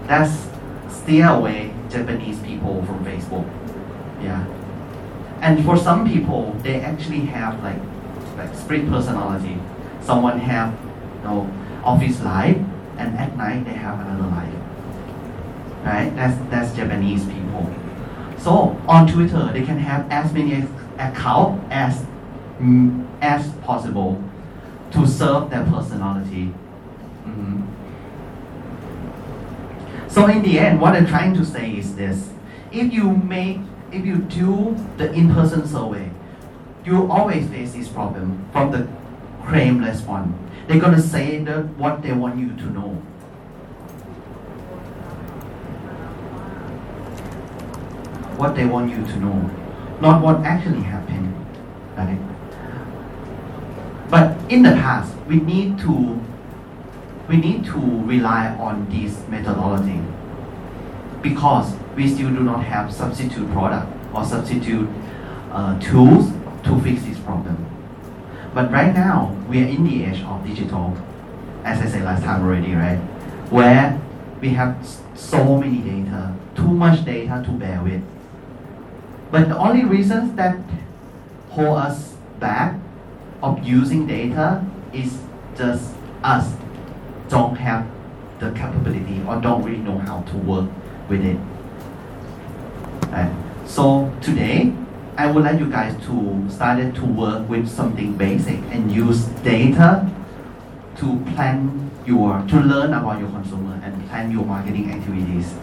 [0.08, 0.55] That's
[0.90, 3.46] steer away Japanese people from Facebook.
[4.22, 4.46] Yeah.
[5.42, 7.80] And for some people, they actually have like
[8.38, 9.58] like split personality.
[10.02, 10.74] Someone have
[11.18, 11.50] you know
[11.84, 12.58] office life
[12.98, 14.54] and at night they have another life.
[15.84, 16.16] Right?
[16.16, 17.70] That's that's Japanese people.
[18.38, 20.68] So on Twitter, they can have as many
[20.98, 22.06] accounts as
[22.60, 24.22] mm, as possible
[24.92, 26.54] to serve their personality.
[30.08, 32.30] So in the end, what I'm trying to say is this:
[32.72, 33.60] if you make,
[33.92, 36.10] if you do the in-person survey,
[36.86, 38.88] you always face this problem from the
[39.46, 40.34] claimless one.
[40.68, 43.02] They're gonna say that what they want you to know.
[48.38, 49.50] What they want you to know,
[50.02, 51.34] not what actually happened.
[51.98, 52.20] Right?
[54.10, 56.22] But in the past, we need to
[57.28, 60.00] we need to rely on this methodology
[61.22, 64.88] because we still do not have substitute product or substitute
[65.52, 66.32] uh, tools
[66.64, 67.66] to fix this problem.
[68.54, 70.96] But right now, we are in the age of digital,
[71.64, 72.98] as I said last time already, right?
[73.50, 74.00] Where
[74.40, 74.78] we have
[75.16, 78.04] so many data, too much data to bear with.
[79.32, 80.58] But the only reasons that
[81.50, 82.80] hold us back
[83.42, 85.20] of using data is
[85.58, 86.54] just us
[87.30, 87.88] don't have
[88.40, 90.70] the capability or don't really know how to work
[91.10, 91.38] with it.
[93.66, 94.74] So today,
[95.18, 100.10] I would like you guys to start to work with something basic and use data
[100.98, 105.54] to plan your to learn about your consumer and plan your marketing activities.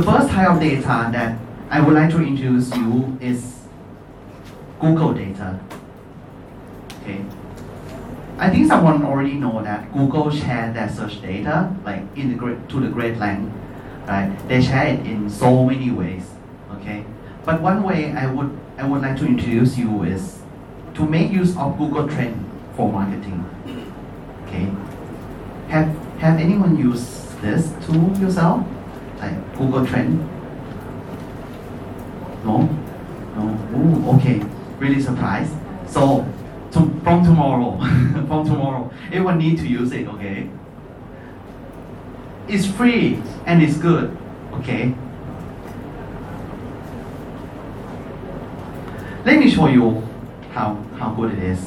[0.00, 3.58] The first type of data that I would like to introduce you is
[4.80, 5.60] Google data.
[7.02, 7.22] Okay.
[8.38, 12.66] I think someone already know that Google share their search data like in the great,
[12.70, 13.52] to the great length,
[14.08, 14.34] right?
[14.48, 16.24] They share it in so many ways.
[16.76, 17.04] Okay.
[17.44, 20.38] But one way I would I would like to introduce you is
[20.94, 22.42] to make use of Google Trend
[22.74, 23.44] for marketing.
[24.46, 24.64] Okay.
[25.68, 28.64] Have have anyone used this tool yourself?
[29.20, 30.18] Like Google Trend?
[32.44, 32.62] No?
[33.36, 33.76] No?
[33.76, 34.42] Ooh, okay.
[34.78, 35.54] Really surprised.
[35.86, 36.26] So
[36.72, 37.78] to, from tomorrow,
[38.26, 40.48] from tomorrow, everyone need to use it, okay?
[42.48, 44.16] It's free and it's good,
[44.54, 44.94] okay?
[49.24, 50.02] Let me show you
[50.52, 51.60] how, how good it is.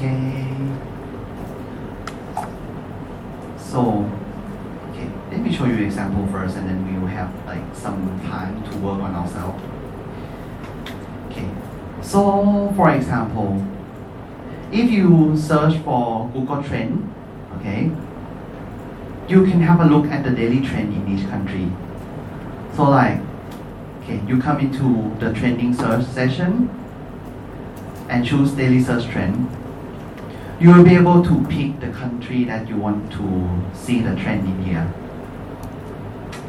[0.00, 0.46] Okay.
[3.58, 4.10] So,
[4.88, 8.18] okay, let me show you an example first, and then we will have like some
[8.20, 9.62] time to work on ourselves.
[11.26, 11.46] Okay.
[12.00, 13.62] So, for example,
[14.72, 17.12] if you search for Google Trend,
[17.58, 17.90] okay,
[19.28, 21.70] you can have a look at the daily trend in each country.
[22.74, 23.20] So, like,
[24.02, 26.70] okay, you come into the trending search session
[28.08, 29.46] and choose daily search trend
[30.60, 33.24] you will be able to pick the country that you want to
[33.74, 34.92] see the trend in here.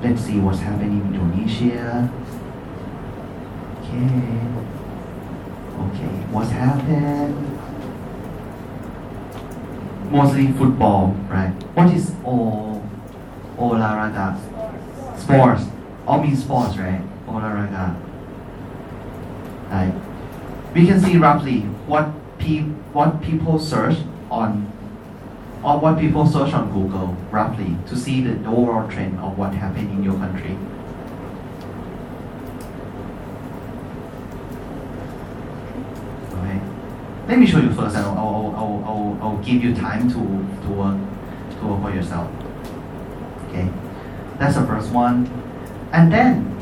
[0.04, 2.12] Let's see what's happening in Indonesia.
[3.80, 4.52] Okay.
[5.80, 7.40] Okay, what's happened?
[10.12, 11.54] Mostly football, right?
[11.74, 12.84] What is O
[13.58, 14.36] Olahraga?
[15.18, 15.64] Sports.
[16.06, 17.02] All means sports, right?
[17.28, 17.96] Olahraga.
[19.72, 19.94] Right.
[20.74, 23.98] We can see roughly what pe- what people search
[24.30, 24.68] on
[25.64, 29.54] uh, or what people search on Google roughly to see the overall trend of what
[29.54, 30.58] happened in your country.
[36.34, 36.60] Okay.
[37.28, 40.16] Let me show you first and I'll, I'll, I'll, I'll, I'll give you time to,
[40.16, 40.98] to work
[41.60, 42.32] to work for yourself.
[43.50, 43.70] Okay.
[44.40, 45.30] That's the first one.
[45.94, 46.58] And then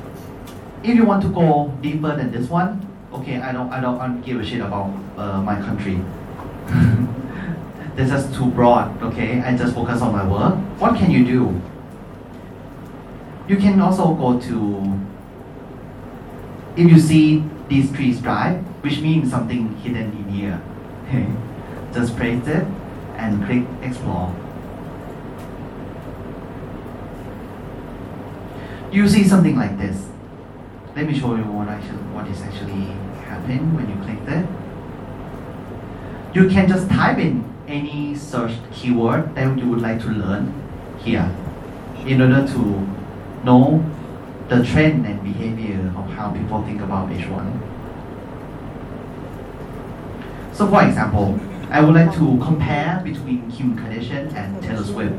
[0.84, 4.08] if you want to go deeper than this one, okay, I don't I don't, I
[4.08, 6.02] don't give a shit about uh, my country.
[7.96, 9.42] this is too broad, okay?
[9.42, 10.56] I just focus on my work.
[10.80, 11.62] What can you do?
[13.48, 15.00] You can also go to
[16.78, 20.62] if you see these three stripes, which means something hidden in here.
[21.94, 22.66] Just press it
[23.18, 24.34] and click explore.
[28.92, 30.08] You see something like this.
[30.96, 32.88] Let me show you what actually what is actually
[33.24, 34.46] happening when you click that.
[36.34, 40.54] You can just type in any search keyword that you would like to learn
[40.98, 41.30] here
[42.06, 42.88] in order to
[43.44, 43.86] know
[44.50, 47.62] the trend and behavior of how people think about each one.
[50.54, 55.14] So for example, I would like to compare between Kim Kardashian and Taylor Swift.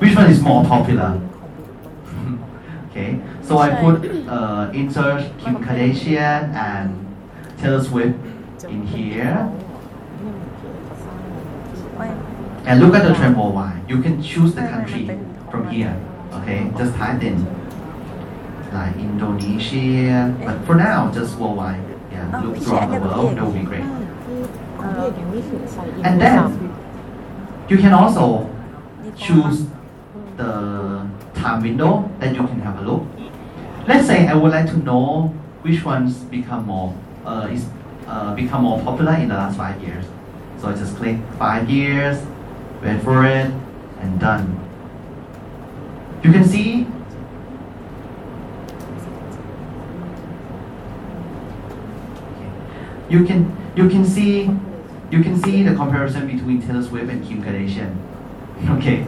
[0.00, 1.20] Which one is more popular?
[2.98, 3.14] Okay,
[3.46, 6.98] so I put uh, insert Kim Kardashian and
[7.56, 8.18] Taylor Swift
[8.64, 9.38] in here.
[12.66, 13.82] And look at the tremble Y.
[13.86, 15.06] You can choose the country
[15.48, 15.94] from here.
[16.42, 17.46] Okay, just type in
[18.74, 20.34] like Indonesia.
[20.44, 21.80] But for now, just worldwide.
[22.10, 23.36] Yeah, look throughout the world.
[23.36, 23.86] That would be great.
[26.02, 26.74] And then
[27.68, 28.50] you can also
[29.16, 29.66] choose
[30.36, 31.06] the
[31.38, 33.06] time window, then you can have a look.
[33.86, 35.28] Let's say I would like to know
[35.62, 37.66] which ones become more uh, is
[38.06, 40.04] uh, become more popular in the last five years.
[40.60, 42.24] So I just click five years,
[42.82, 43.50] wait for it,
[44.00, 44.58] and done.
[46.24, 46.86] You can see
[53.08, 54.50] you can you can see
[55.10, 57.96] you can see the comparison between Taylor Swift and Kim Kardashian.
[58.70, 59.06] Okay,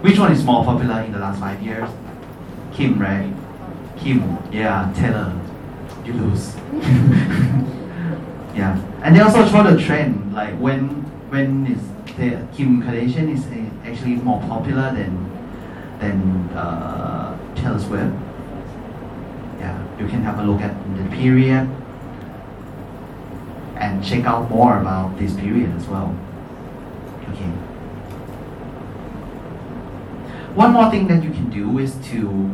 [0.00, 1.88] which one is more popular in the last five years?
[2.72, 3.32] Kim, right?
[3.98, 4.92] Kim, yeah.
[4.94, 5.32] Taylor,
[6.04, 6.54] you lose.
[8.54, 10.88] yeah, and they also show the trend, like when
[11.30, 11.80] when is
[12.16, 13.44] the Kim Kardashian is
[13.84, 15.28] actually more popular than
[15.98, 18.14] than uh, Taylor Swift.
[19.58, 21.68] Yeah, you can have a look at the period
[23.76, 26.14] and check out more about this period as well.
[27.30, 27.67] Okay.
[30.54, 32.50] One more thing that you can do is to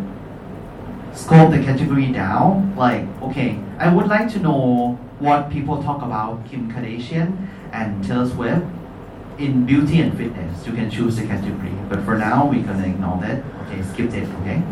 [1.14, 2.74] scope the category down.
[2.76, 8.28] Like, okay, I would like to know what people talk about Kim Kardashian and Taylor
[8.28, 8.66] Swift
[9.38, 10.66] in beauty and fitness.
[10.66, 11.72] You can choose the category.
[11.88, 13.42] But for now, we're gonna ignore that.
[13.66, 14.62] Okay, skip it, okay?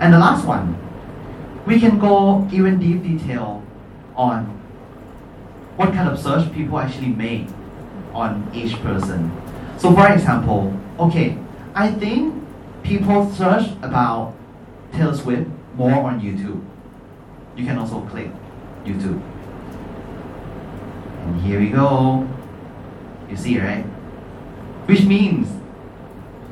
[0.00, 0.76] And the last one,
[1.66, 3.62] we can go even deep detail
[4.16, 4.44] on
[5.76, 7.46] what kind of search people actually make
[8.12, 9.32] on each person.
[9.78, 11.38] So for example, okay,
[11.74, 12.44] I think
[12.82, 14.34] people search about
[14.92, 16.62] Taylor Swift more on YouTube.
[17.56, 18.30] You can also click
[18.84, 19.22] YouTube.
[21.22, 22.28] And here we go.
[23.30, 23.84] You see, right?
[24.86, 25.48] Which means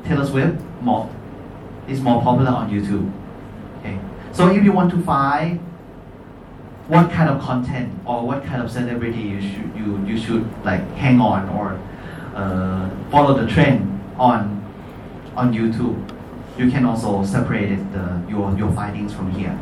[0.05, 1.09] Taylor Swift more
[1.87, 3.11] is more popular on YouTube.
[3.79, 3.99] Okay.
[4.31, 5.59] So if you want to find
[6.87, 10.81] what kind of content or what kind of celebrity you should you, you should like
[10.95, 11.79] hang on or
[12.35, 14.60] uh, follow the trend on
[15.35, 15.97] on YouTube,
[16.57, 19.57] you can also separate the, your your findings from here.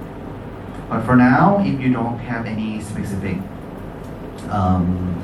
[0.90, 3.38] But for now, if you don't have any specific
[4.50, 5.24] um,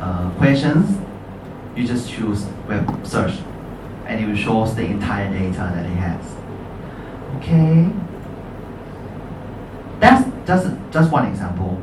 [0.00, 0.98] uh, questions,
[1.74, 3.34] you just choose web search,
[4.06, 6.24] and it will show the entire data that it has.
[7.38, 7.88] Okay.
[9.98, 11.80] That's just just one example.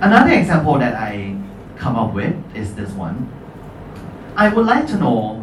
[0.00, 1.36] Another example that I
[1.76, 3.30] come up with is this one.
[4.34, 5.41] I would like to know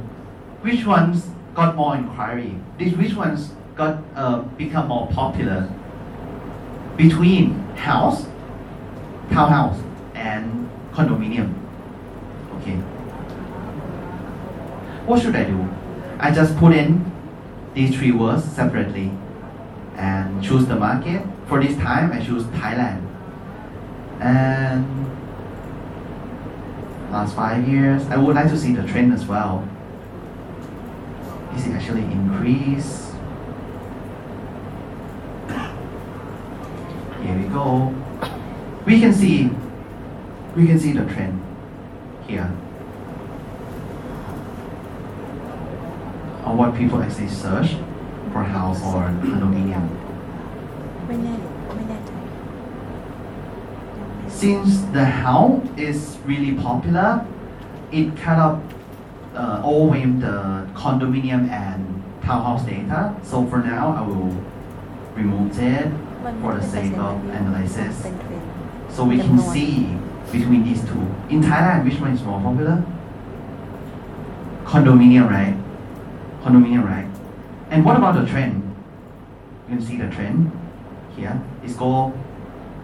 [0.61, 5.69] which ones got more inquiry, which ones got uh, become more popular
[6.97, 8.25] between house,
[9.31, 9.79] townhouse,
[10.15, 11.53] and condominium.
[12.57, 12.75] Okay.
[15.05, 15.67] What should I do?
[16.19, 17.09] I just put in
[17.73, 19.11] these three words separately
[19.95, 21.25] and choose the market.
[21.47, 23.05] For this time, I choose Thailand.
[24.19, 24.85] And
[27.11, 29.67] last five years, I would like to see the trend as well
[31.65, 33.11] is actually increase.
[37.23, 37.93] Here we go.
[38.85, 39.49] We can see,
[40.55, 41.41] we can see the trend
[42.27, 42.51] here
[46.43, 47.75] on what people actually search
[48.31, 49.89] for house or condominium.
[54.27, 57.25] Since the house is really popular,
[57.91, 58.63] it kind of
[59.35, 63.15] uh, overwhelmed the condominium and townhouse data.
[63.23, 64.35] So for now, I will
[65.15, 65.91] remove it
[66.41, 68.07] for the sake of analysis.
[68.89, 69.97] So we can see
[70.31, 71.01] between these two.
[71.29, 72.83] In Thailand, which one is more popular?
[74.63, 75.55] Condominium, right?
[76.43, 77.07] Condominium, right?
[77.71, 78.75] And what about the trend?
[79.67, 80.51] You can see the trend
[81.15, 81.41] here.
[81.63, 82.13] It's go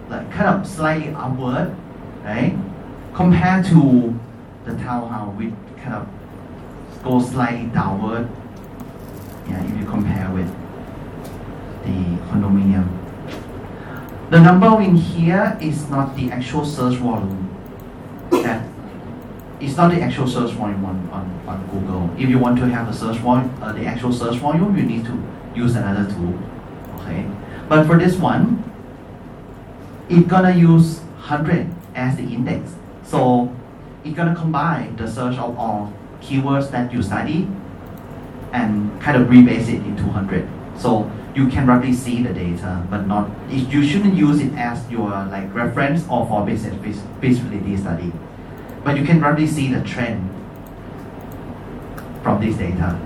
[0.10, 1.76] like kind of slightly upward,
[2.24, 2.58] right?
[3.14, 4.20] Compared to
[4.66, 6.08] the townhouse with kind of
[7.06, 8.28] go slightly downward.
[9.48, 10.50] Yeah, if you compare with
[11.86, 12.90] the condominium.
[14.32, 17.48] The number in here is not the actual search volume.
[18.32, 18.68] That
[19.62, 22.10] it's not the actual search volume on, on, on Google.
[22.18, 25.06] If you want to have the search volume, uh, the actual search volume, you need
[25.06, 25.24] to
[25.56, 26.34] use another tool.
[27.00, 27.26] Okay,
[27.70, 28.64] but for this one,
[30.10, 31.00] it's gonna use
[31.30, 32.74] 100 as the index.
[33.04, 33.56] So
[34.04, 35.94] it's gonna combine the search of all
[36.26, 37.48] keywords that you study
[38.52, 40.48] and kind of rebase it into 100.
[40.78, 45.10] So you can roughly see the data, but not you shouldn't use it as your
[45.10, 48.12] like reference or for business feas- feasibility study.
[48.84, 50.30] But you can roughly see the trend
[52.24, 53.00] from this data.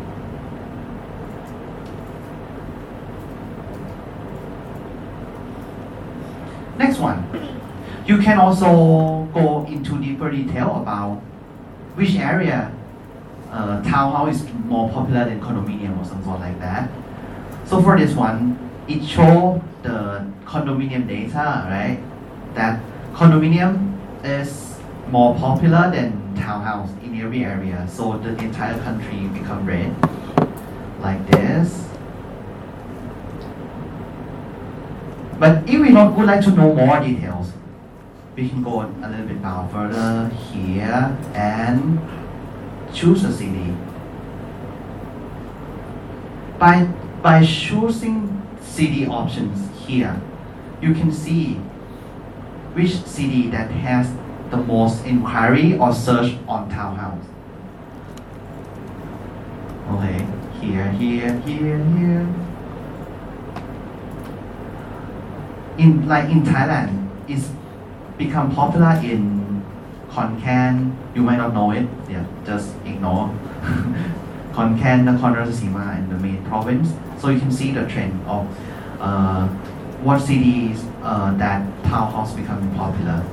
[6.78, 7.26] Next one.
[8.06, 11.18] You can also go into deeper detail about
[11.96, 12.72] which area
[13.52, 16.90] uh, townhouse is more popular than condominium or something like that.
[17.66, 22.00] So for this one, it show the condominium data, right?
[22.56, 22.82] That
[23.14, 24.78] condominium is
[25.10, 27.88] more popular than townhouse in every area.
[27.88, 29.96] So the entire country become red,
[31.02, 31.86] like this.
[35.40, 37.52] But if we don't, would like to know more details,
[38.36, 42.00] we can go a little bit down further here and
[42.94, 43.76] choose a city.
[46.58, 46.86] By,
[47.22, 50.22] by choosing city options here,
[50.82, 51.56] you can see
[52.74, 54.12] which city that has
[54.52, 57.26] the most inquiry or search on townhouse.
[59.90, 60.26] Okay,
[60.62, 62.28] here, here, here, here.
[65.78, 67.50] In like in Thailand, it's
[68.18, 69.64] become popular in
[70.10, 70.96] Khon Kaen.
[71.16, 71.88] You might not know it.
[72.10, 73.30] Yeah, just ignore.
[74.54, 76.94] Khon Kaen, Nakhon Ratchasima, and the main province.
[77.22, 78.48] So you can see the trend of
[79.00, 79.48] uh,
[80.04, 83.24] what cities uh, that townhouse becoming popular.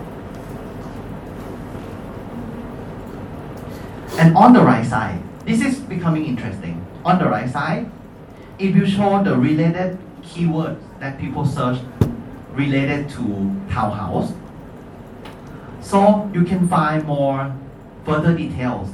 [4.18, 6.84] And on the right side, this is becoming interesting.
[7.04, 7.90] On the right side,
[8.58, 11.78] it will show the related keywords that people search
[12.52, 13.24] related to
[13.70, 14.32] townhouse.
[15.80, 17.54] So you can find more
[18.04, 18.90] further details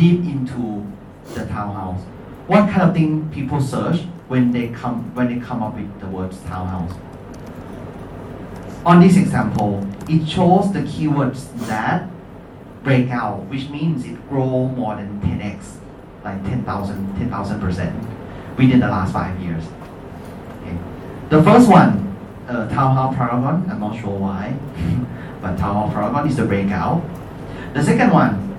[0.00, 0.86] deep into
[1.34, 2.00] the townhouse.
[2.46, 6.06] What kind of thing people search when they come when they come up with the
[6.06, 6.96] words townhouse.
[8.86, 12.08] On this example, it shows the keywords that
[12.84, 15.78] break out, which means it grow more than 10x,
[16.24, 18.06] like 10,000, 10,000 percent
[18.56, 19.64] within the last five years.
[20.62, 20.78] Okay.
[21.28, 24.54] The first one, uh, Townhouse Paragon, I'm not sure why,
[25.42, 27.02] but Townhouse Paragon is the breakout.
[27.74, 28.49] The second one,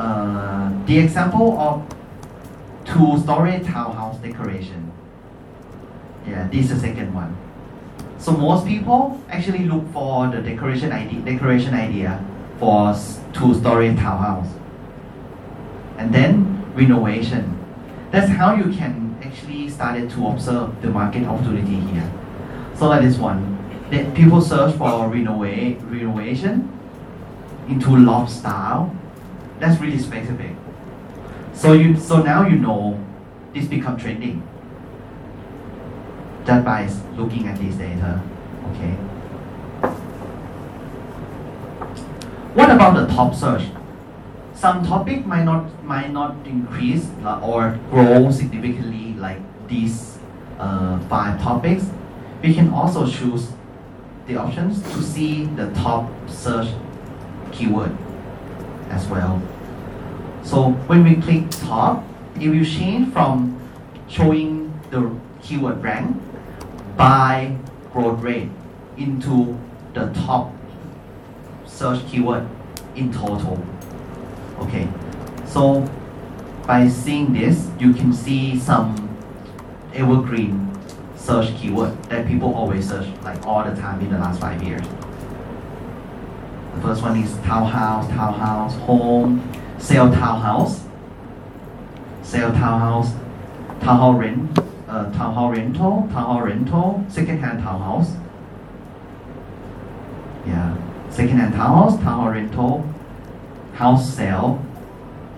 [0.00, 1.84] uh, the example of
[2.86, 4.90] two-story townhouse decoration.
[6.26, 7.36] Yeah, this is the second one.
[8.18, 12.24] So most people actually look for the decoration idea, decoration idea
[12.58, 12.94] for
[13.32, 14.48] two-story townhouse.
[15.98, 17.58] And then renovation.
[18.10, 22.10] That's how you can actually started to observe the market opportunity here.
[22.74, 23.58] So like this one,
[23.90, 26.72] that people search for renovate renovation
[27.68, 28.96] into loft style.
[29.60, 30.52] That's really specific.
[31.52, 32.98] So you so now you know
[33.52, 34.42] this become trending.
[36.46, 38.22] Just by looking at this data.
[38.70, 38.92] Okay.
[42.54, 43.64] What about the top search?
[44.54, 47.06] Some topic might not might not increase
[47.42, 50.18] or grow significantly like these
[50.58, 51.84] uh, five topics.
[52.42, 53.52] We can also choose
[54.26, 56.68] the options to see the top search
[57.52, 57.94] keyword
[58.90, 59.40] as well.
[60.44, 62.04] So when we click top,
[62.38, 63.60] it will change from
[64.08, 65.10] showing the
[65.42, 66.16] keyword rank
[66.96, 67.56] by
[67.92, 68.48] growth rate
[68.96, 69.58] into
[69.94, 70.52] the top
[71.66, 72.46] search keyword
[72.94, 73.62] in total.
[74.58, 74.88] Okay,
[75.46, 75.88] so
[76.66, 79.16] by seeing this, you can see some
[79.94, 80.70] evergreen
[81.16, 84.86] search keyword that people always search like all the time in the last five years.
[86.74, 89.42] The first one is townhouse, townhouse, home,
[89.78, 90.84] sell townhouse,
[92.22, 93.12] sell townhouse,
[93.80, 94.58] townhouse rent,
[94.88, 98.12] uh, townhouse rental, townhouse rental, second-hand townhouse.
[100.46, 100.76] Yeah,
[101.10, 102.94] second-hand townhouse, townhouse rental,
[103.74, 104.64] house sale,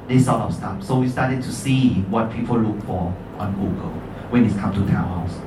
[0.08, 0.82] this sort of stuff.
[0.82, 3.90] So we started to see what people look for on Google
[4.30, 5.38] when it comes to townhouse.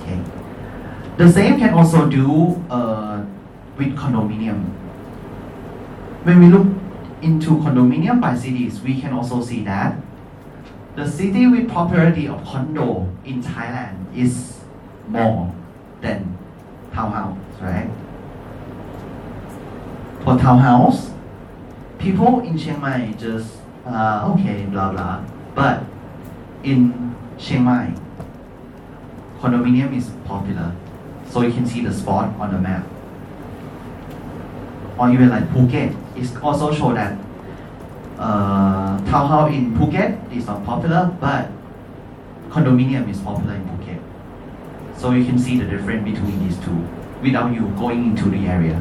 [0.00, 0.37] Okay.
[1.18, 3.24] The same can also do uh,
[3.76, 4.70] with condominium.
[6.22, 6.66] When we look
[7.22, 9.98] into condominium by cities, we can also see that
[10.94, 14.60] the city with popularity of condo in Thailand is
[15.08, 15.52] more
[16.00, 16.38] than
[16.92, 17.90] townhouse, right?
[20.22, 21.10] For townhouse,
[21.98, 25.24] people in Chiang Mai just uh, okay, blah blah.
[25.54, 25.82] But
[26.62, 27.94] in Chiang Mai,
[29.40, 30.74] condominium is popular,
[31.30, 32.86] so you can see the spot on the map.
[34.98, 37.18] Or even like Phuket, it's also show that
[38.18, 41.50] uh, townhouse in Phuket is not popular, but
[42.50, 44.00] condominium is popular in Phuket.
[44.98, 46.88] So you can see the difference between these two
[47.22, 48.80] without you going into the area.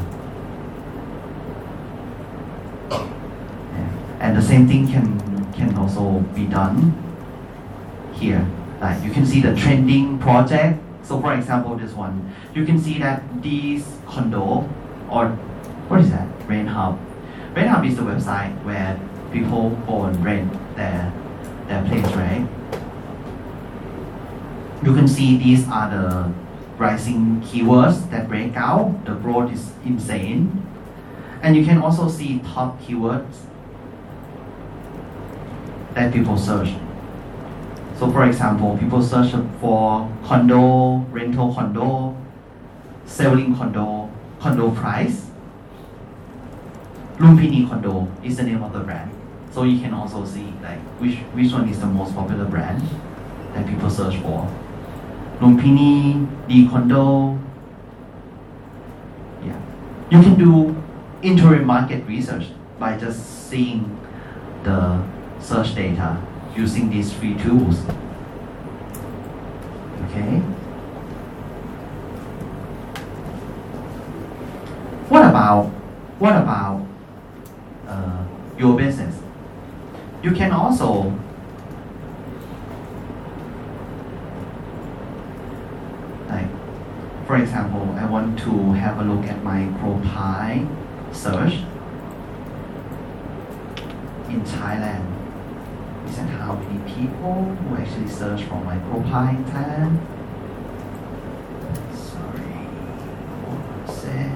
[4.20, 5.18] And the same thing can
[5.54, 6.94] can also be done
[8.14, 8.46] here.
[8.82, 10.80] Like you can see the trending project.
[11.08, 14.68] So for example, this one, you can see that these condo
[15.10, 15.30] or
[15.88, 16.28] what is that?
[16.48, 17.00] Rent Hub.
[17.56, 19.00] Rent Hub is the website where
[19.32, 21.14] people go and rent their
[21.68, 22.46] their place, right?
[24.84, 26.34] You can see these are the
[26.78, 29.06] rising keywords that break out.
[29.06, 30.62] The growth is insane.
[31.42, 33.46] And you can also see top keywords
[35.94, 36.70] that people search.
[38.00, 42.16] So for example, people search for condo, rental condo.
[43.08, 45.28] selling condo, condo price.
[47.18, 49.10] Lumpini Condo is the name of the brand.
[49.52, 52.84] So you can also see like which which one is the most popular brand
[53.54, 54.48] that people search for.
[55.40, 57.40] Lumpini, the Condo.
[59.44, 59.60] Yeah.
[60.12, 60.76] You can do
[61.24, 62.46] interim market research
[62.78, 64.00] by just seeing
[64.64, 65.02] the
[65.40, 66.22] search data
[66.58, 67.80] using these three tools.
[70.06, 70.40] Okay.
[75.10, 75.66] What about
[76.18, 76.86] what about
[77.88, 78.26] uh,
[78.58, 79.16] your business?
[80.24, 81.14] You can also
[86.28, 86.50] like
[87.28, 90.68] for example, I want to have a look at my profile
[91.14, 91.54] search
[94.30, 95.17] in Thailand.
[96.08, 100.00] Is that how many people who actually search for Thailand?
[101.94, 102.54] Sorry,
[103.46, 104.32] one sec.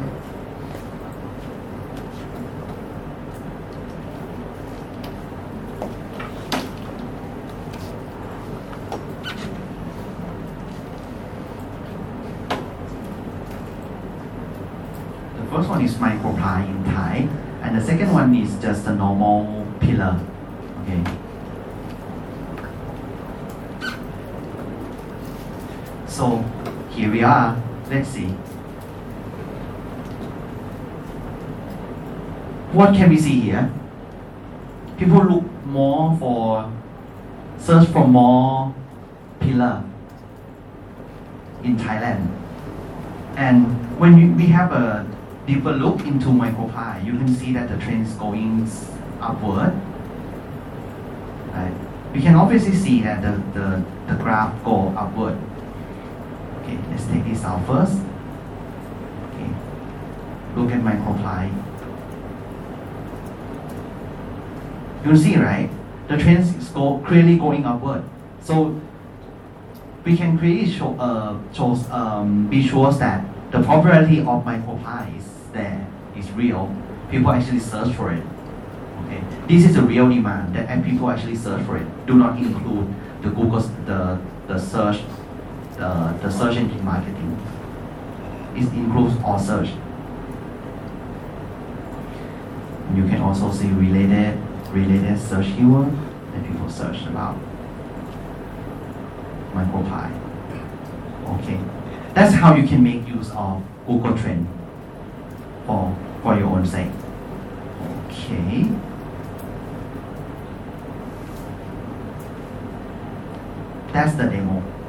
[15.38, 17.28] The first one is micropile in Thai,
[17.61, 20.19] and the second one is just a normal pillar.
[20.84, 21.03] Okay.
[26.07, 26.43] So
[27.32, 27.63] are.
[27.89, 28.27] Let's see.
[32.77, 33.71] What can we see here?
[34.97, 36.71] People look more for
[37.57, 38.73] search for more
[39.39, 39.84] pillar
[41.63, 42.27] in Thailand.
[43.36, 43.65] And
[43.99, 45.07] when you, we have a
[45.47, 48.69] deeper look into micropile, you can see that the trend is going
[49.19, 49.73] upward.
[51.51, 51.73] Right?
[52.13, 55.38] We can obviously see that the, the, the graph go upward.
[56.62, 57.99] Okay, let's take this out first.
[59.34, 59.49] Okay,
[60.55, 61.51] look at micropile.
[65.05, 65.70] You see, right?
[66.07, 68.03] The trend is go, clearly going upward.
[68.41, 68.80] So
[70.03, 75.26] we can clearly show, uh, shows, um, be sure that the popularity of micropile is
[75.53, 76.74] there, is real.
[77.09, 78.24] People actually search for it.
[79.05, 81.88] Okay, this is a real demand that and people actually search for it.
[82.05, 82.88] Do not include
[83.22, 85.01] the Google, the the search,
[85.82, 87.32] the the search engine marketing.
[88.55, 89.69] It includes all search.
[92.95, 94.38] You can also see related
[94.69, 95.91] related search keyword
[96.34, 97.36] that people search about
[99.53, 100.13] micropile.
[101.36, 101.59] Okay,
[102.13, 104.47] that's how you can make use of Google Trend
[105.65, 106.91] for for your own sake.
[108.11, 108.69] Okay.
[113.93, 114.80] That's the demo.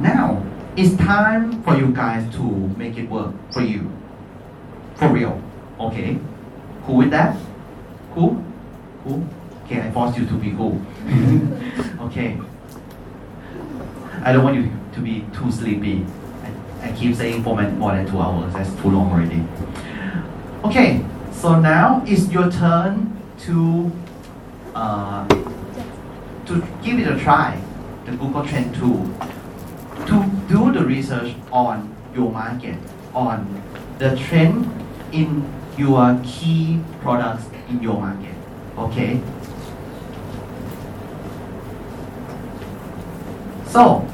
[0.00, 0.44] Now
[0.76, 2.42] it's time for you guys to
[2.76, 3.90] make it work for you.
[4.96, 5.40] For real.
[5.80, 6.18] Okay.
[6.84, 7.36] Cool with that?
[8.12, 8.44] Cool?
[9.04, 9.26] Cool?
[9.64, 10.80] Okay, I force you to be cool.
[12.06, 12.38] okay.
[14.22, 16.04] I don't want you to be too sleepy.
[16.82, 18.52] I, I keep saying for more than two hours.
[18.52, 19.42] That's too long already.
[20.64, 23.90] Okay, so now it's your turn to
[24.74, 25.26] uh,
[26.46, 27.60] to give it a try,
[28.04, 29.35] the Google Trend tool, to
[30.48, 32.78] do the research on your market,
[33.14, 33.62] on
[33.98, 34.70] the trend
[35.12, 35.44] in
[35.76, 38.34] your key products in your market.
[38.78, 39.20] Okay.
[43.66, 44.06] So,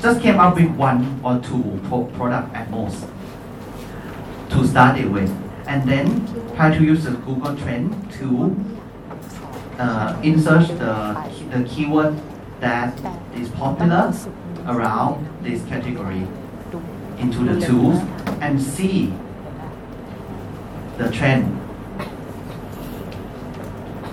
[0.00, 3.06] just came up with one or two pro- product at most
[4.50, 5.30] to start it with,
[5.66, 8.54] and then try to use the Google Trend to
[9.78, 11.16] uh, insert the
[11.50, 12.20] the keyword
[12.60, 12.98] that
[13.34, 14.12] is popular
[14.66, 16.26] around this category
[17.18, 17.98] into the tools
[18.40, 19.12] and see
[20.98, 21.58] the trend.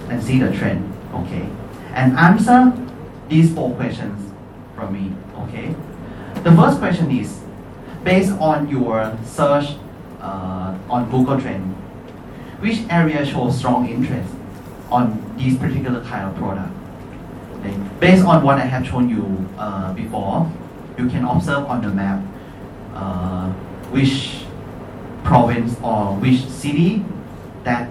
[0.09, 1.47] And see the trend okay?
[1.93, 2.73] And answer
[3.27, 4.33] these four questions
[4.75, 5.75] from me okay?
[6.43, 7.41] The first question is
[8.03, 9.75] based on your search
[10.21, 11.63] uh, on google trend
[12.61, 14.33] which area shows strong interest
[14.89, 16.71] on this particular kind of product
[17.59, 17.75] okay?
[17.99, 20.51] based on what i have shown you uh, before
[20.97, 22.21] you can observe on the map
[22.93, 23.49] uh,
[23.91, 24.43] which
[25.23, 27.05] province or which city
[27.63, 27.89] that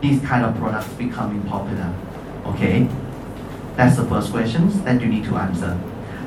[0.00, 1.92] these kind of products becoming popular.
[2.46, 2.88] Okay,
[3.76, 5.78] that's the first questions that you need to answer.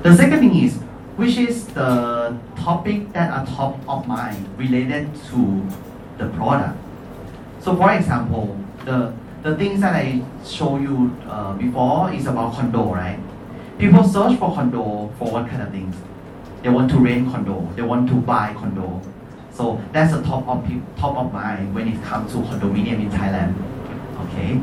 [0.03, 0.75] The second thing is,
[1.15, 5.67] which is the topic that are top of mind related to
[6.17, 6.77] the product.
[7.59, 9.13] So, for example, the
[9.43, 13.19] the things that I show you uh, before is about condo, right?
[13.77, 15.95] People search for condo for what kind of things?
[16.63, 17.67] they want to rent condo.
[17.75, 19.01] They want to buy condo.
[19.51, 20.65] So that's the top of
[20.97, 23.55] top of mind when it comes to condominium in Thailand.
[24.25, 24.61] Okay?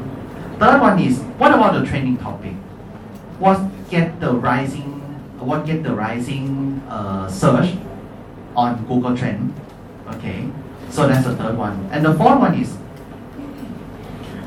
[0.59, 2.55] Third one is what about the trending topic?
[3.39, 3.61] What
[3.91, 4.93] get the rising
[5.39, 7.77] what get the rising uh, search
[8.55, 9.55] on Google Trend?
[10.09, 10.49] Okay?
[10.91, 11.89] So that's the third one.
[11.93, 12.77] And the fourth one is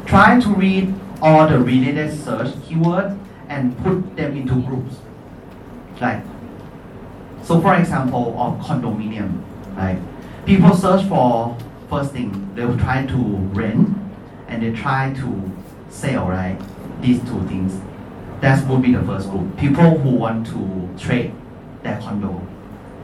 [0.09, 0.91] try to read
[1.21, 3.15] all the related search keywords
[3.47, 4.95] and put them into groups.
[6.01, 6.23] Like
[7.43, 9.43] so for example of condominium
[9.75, 9.99] right
[10.45, 11.55] people search for
[11.89, 13.17] first thing they will try to
[13.53, 13.95] rent
[14.47, 15.51] and they try to
[15.89, 16.59] sell right
[17.01, 17.79] these two things.
[18.41, 21.33] That would be the first group people who want to trade
[21.83, 22.41] their condo.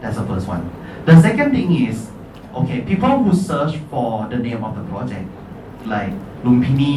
[0.02, 0.72] That's the first one.
[1.06, 2.10] The second thing is
[2.56, 5.30] okay people who search for the name of the project
[5.86, 6.14] like
[6.46, 6.96] lumpini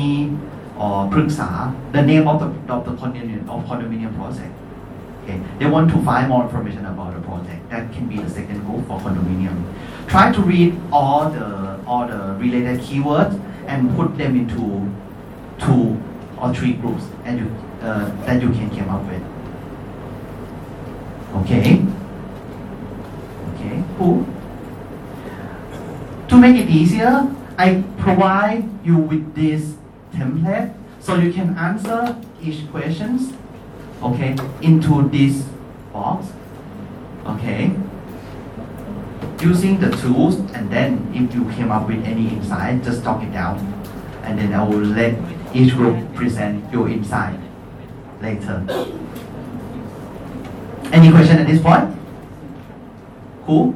[0.77, 1.49] or pruksa
[1.93, 4.55] the name of the of the condominium of condominium project
[5.29, 7.69] Okay, they want to find more information about the project.
[7.69, 9.63] That can be the second goal for condominium.
[10.07, 14.91] Try to read all the all the related keywords and put them into
[15.59, 16.01] two
[16.41, 17.51] or three groups and you
[17.83, 19.23] uh, that you can come up with.
[21.43, 21.85] Okay.
[23.53, 23.85] Okay.
[23.99, 24.27] Cool.
[26.29, 27.29] To make it easier,
[27.59, 29.75] I provide you with this
[30.15, 33.33] template so you can answer each questions
[34.03, 35.43] okay, into this
[35.93, 36.29] box,
[37.27, 37.75] okay,
[39.41, 43.33] using the tools, and then if you came up with any insight, just talk it
[43.33, 43.59] down,
[44.23, 45.19] and then I will let
[45.55, 47.39] each group present your insight
[48.21, 48.65] later.
[50.93, 51.97] Any question at this point?
[53.45, 53.75] Cool.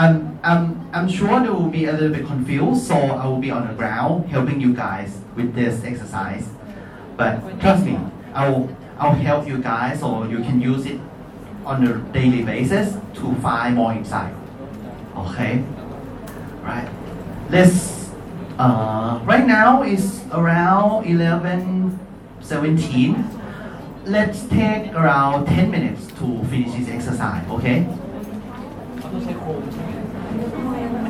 [0.00, 3.50] I'm, I'm, I'm sure they will be a little bit confused, so I will be
[3.50, 6.48] on the ground helping you guys with this exercise.
[7.18, 7.98] But trust me,
[8.32, 10.98] I will I'll help you guys so you can use it
[11.66, 14.34] on a daily basis to find more insight.
[15.16, 15.62] Okay?
[16.62, 16.88] Right.
[17.50, 18.10] Let's
[18.58, 21.98] uh, right now is around 11
[22.40, 23.24] 17.
[24.06, 27.86] Let's take around 10 minutes to finish this exercise, okay?
[29.12, 31.09] の成功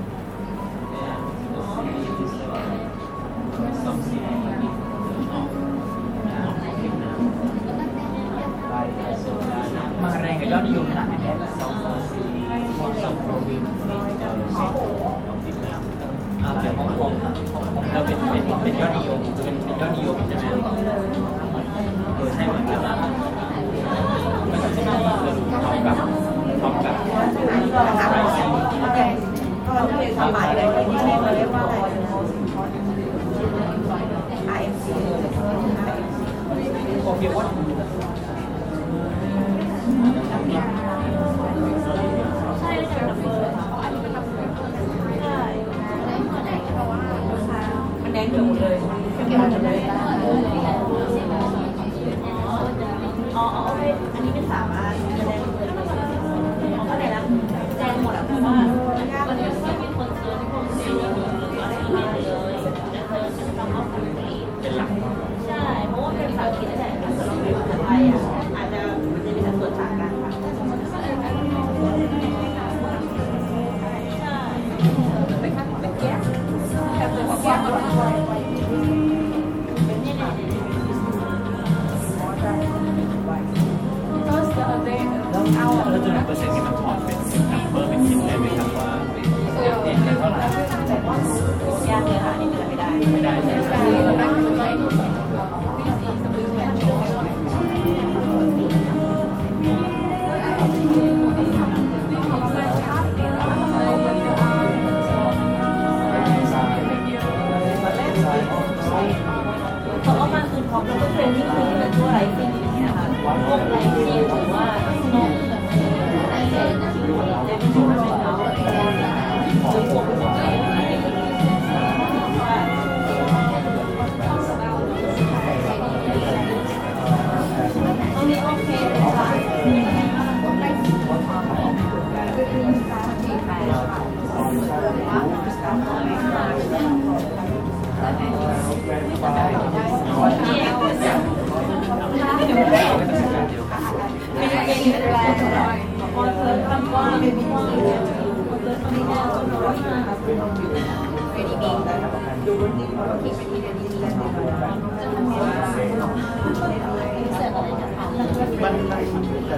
[159.51, 159.55] อ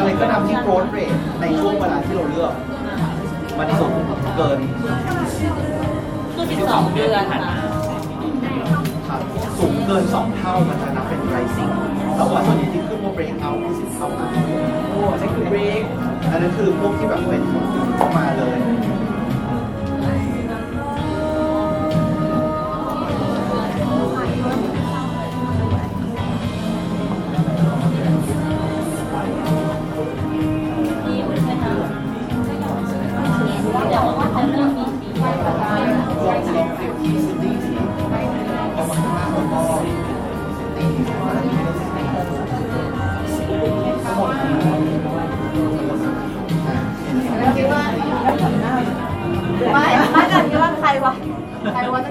[0.00, 2.52] ะไรก็ทำที่โกรดเรทในช่วงเวลาที่เราเลือก
[3.58, 3.92] มันสูง
[4.36, 4.58] เกิน
[6.34, 7.54] คือ12 เดือนผ่ามา
[9.58, 11.70] สูงเกิน 2 เท่ามันจะนับเป็นไรซิ่ง
[12.16, 14.26] แต่ว่าส่วนใหญ่ที่ขึ้นมาเบรกเอาที่สิบเข้ามา
[14.92, 15.82] พวกเซ็กซ์เบรก
[16.30, 17.42] อันนั้นคือพวกที่แบบเป็น
[17.96, 18.56] เข้ามาเลย
[51.74, 52.10] 哎呦的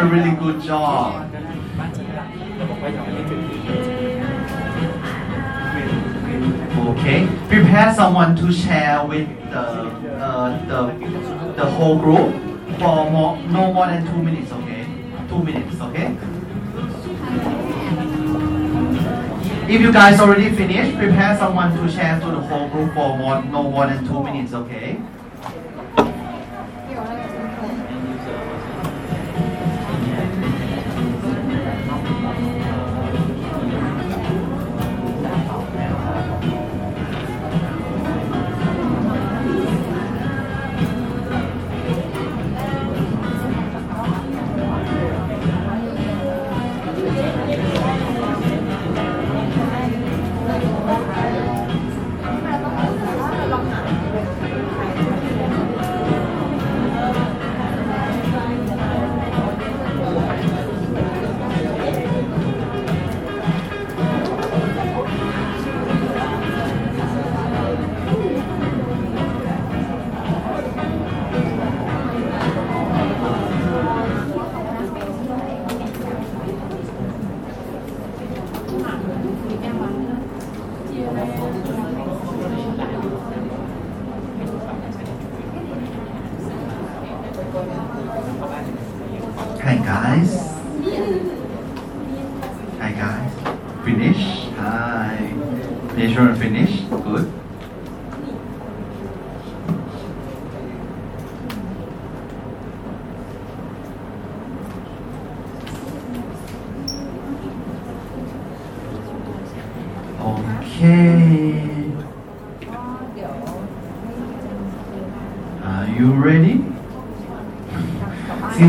[0.00, 1.30] a really good job.
[6.90, 12.32] Okay, prepare someone to share with the uh, the the whole group
[12.78, 14.50] for more, no more than two minutes.
[14.52, 14.86] Okay,
[15.28, 15.80] two minutes.
[15.80, 16.16] Okay.
[19.68, 23.44] If you guys already finished, prepare someone to share to the whole group for more,
[23.44, 24.89] no more than two minutes, okay?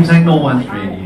[0.02, 1.04] Seems like no one's ready.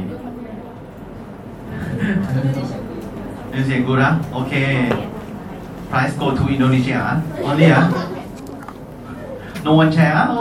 [3.53, 3.99] Is it good?
[4.01, 4.41] Huh?
[4.41, 4.89] Okay.
[5.91, 7.21] Price go to Indonesia.
[7.21, 7.21] huh?
[7.45, 7.93] Only huh?
[9.65, 10.15] No one share?
[10.15, 10.33] huh?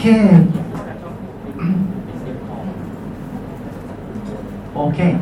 [0.00, 0.32] Okay.
[4.74, 5.12] Okay.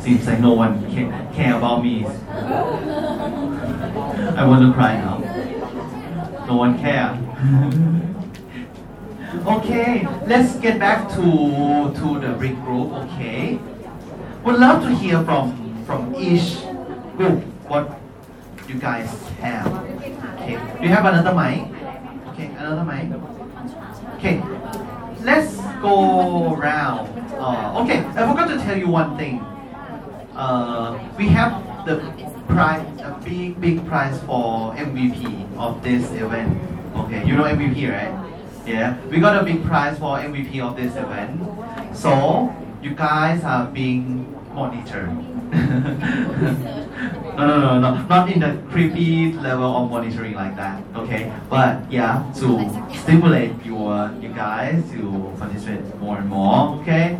[0.00, 2.04] Seems like no one ca- care about me.
[4.36, 5.16] I want to cry now.
[6.46, 7.16] No one care.
[9.46, 12.92] okay, let's get back to to the big group.
[13.08, 13.58] Okay,
[14.44, 15.56] would love to hear from
[15.88, 16.60] from each
[17.16, 17.88] group what
[18.68, 19.08] you guys
[19.40, 19.66] have.
[20.36, 21.64] Okay, do you have another mic?
[22.36, 23.08] Okay, another mic.
[24.20, 24.44] Okay,
[25.24, 27.08] let's go around.
[27.40, 29.40] Uh, okay, I forgot to tell you one thing.
[30.36, 31.56] Uh, we have
[31.86, 32.04] the
[32.52, 36.52] prize, a big, big prize for MVP of this event.
[36.96, 38.12] Okay, you know MVP, right?
[38.68, 41.40] Yeah, we got a big prize for MVP of this event.
[41.96, 45.08] So you guys are being monitored.
[47.32, 50.82] no, no, no, no, not in the creepy level of monitoring like that.
[50.94, 56.76] Okay, but yeah, to stimulate your you guys to participate more and more.
[56.80, 57.18] Okay,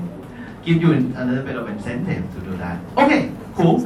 [0.62, 2.78] give you a little bit of incentive to do that.
[2.98, 3.80] Okay, cool.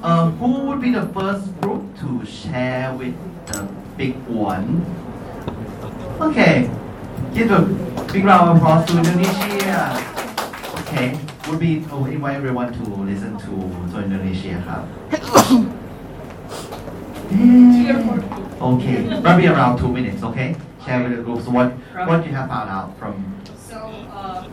[0.00, 3.18] Uh, who would be the first group to share with
[3.50, 3.66] the
[3.96, 4.86] big one?
[6.20, 6.70] Okay,
[7.33, 7.61] give a
[8.11, 9.95] big round of applause to Indonesia.
[10.81, 13.53] Okay, would be oh, invite everyone to listen to,
[13.91, 14.83] to Indonesia ครับ
[18.69, 20.19] Okay, maybe around two minutes.
[20.23, 21.69] Okay, share with the groups what
[22.09, 23.13] what you have found out from.
[23.69, 23.77] So,
[24.11, 24.43] uh,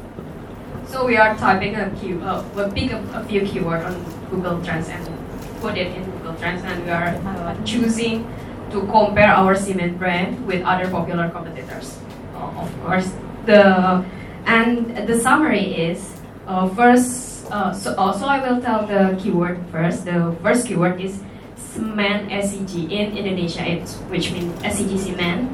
[0.87, 3.95] so we are typing a key, uh, we pick a, a few keywords on
[4.31, 5.03] Google Trends and
[5.61, 8.29] put it in Google Trends, and we are uh, choosing
[8.71, 11.99] to compare our cement brand with other popular competitors.
[12.42, 13.14] Of course,
[13.46, 14.04] the
[14.46, 17.46] and the summary is uh, first.
[17.52, 20.06] Uh, so, uh, so I will tell the keyword first.
[20.06, 21.20] The first keyword is
[21.56, 25.52] cement SCG in Indonesia, it's, which means SCG cement,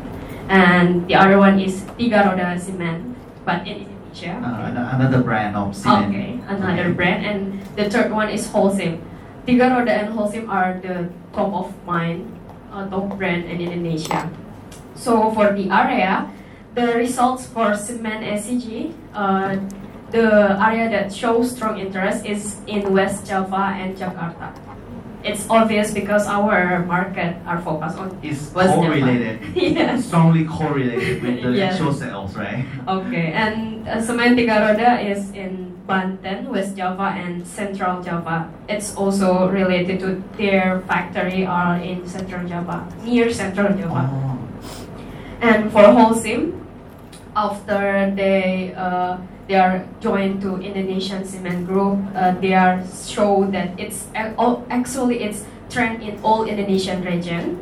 [0.49, 4.34] and the other one is Tiga Roda cement, but in Indonesia.
[4.41, 6.14] Uh, another brand of cement.
[6.14, 9.01] Okay, another brand, and the third one is Holcim.
[9.45, 12.26] Tiga Roda and Holcim are the top of mind,
[12.73, 14.30] uh, top brand in Indonesia.
[14.93, 16.30] So for the area,
[16.78, 19.58] the results for cement SCG, uh,
[20.14, 24.54] the area that shows strong interest is in West Java and Jakarta.
[25.26, 28.86] It's obvious because our market are focused on It's West Java.
[28.94, 29.41] correlated.
[29.58, 30.06] yes.
[30.06, 31.74] Strongly correlated with the Yes.
[31.82, 32.62] actual sales, right?
[32.88, 38.54] Okay, and uh, Semen Tiga Roda is in Banten, West Java, and Central Java.
[38.70, 44.06] It's also related to their factory are in Central Java, near Central Java.
[44.14, 44.38] Oh.
[45.41, 46.66] And for Holcim,
[47.38, 53.77] after they uh, they are joined to Indonesian Cement Group, uh, they are show that
[53.80, 57.61] it's all- actually it's trend in all Indonesian region.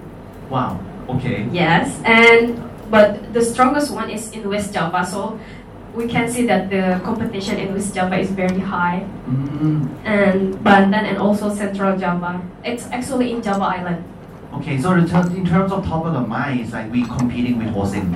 [0.50, 0.80] Wow.
[1.10, 1.46] Okay.
[1.52, 2.58] Yes, and
[2.90, 5.06] but the strongest one is in West Java.
[5.06, 5.38] So
[5.94, 11.06] we can see that the competition in West Java is very high, Mm, and Banten
[11.06, 12.42] and also Central Java.
[12.64, 14.02] It's actually in Java Island.
[14.58, 14.82] Okay.
[14.82, 17.74] So in terms, in terms of top of the mind, it's like we competing with
[17.74, 18.14] Hosim.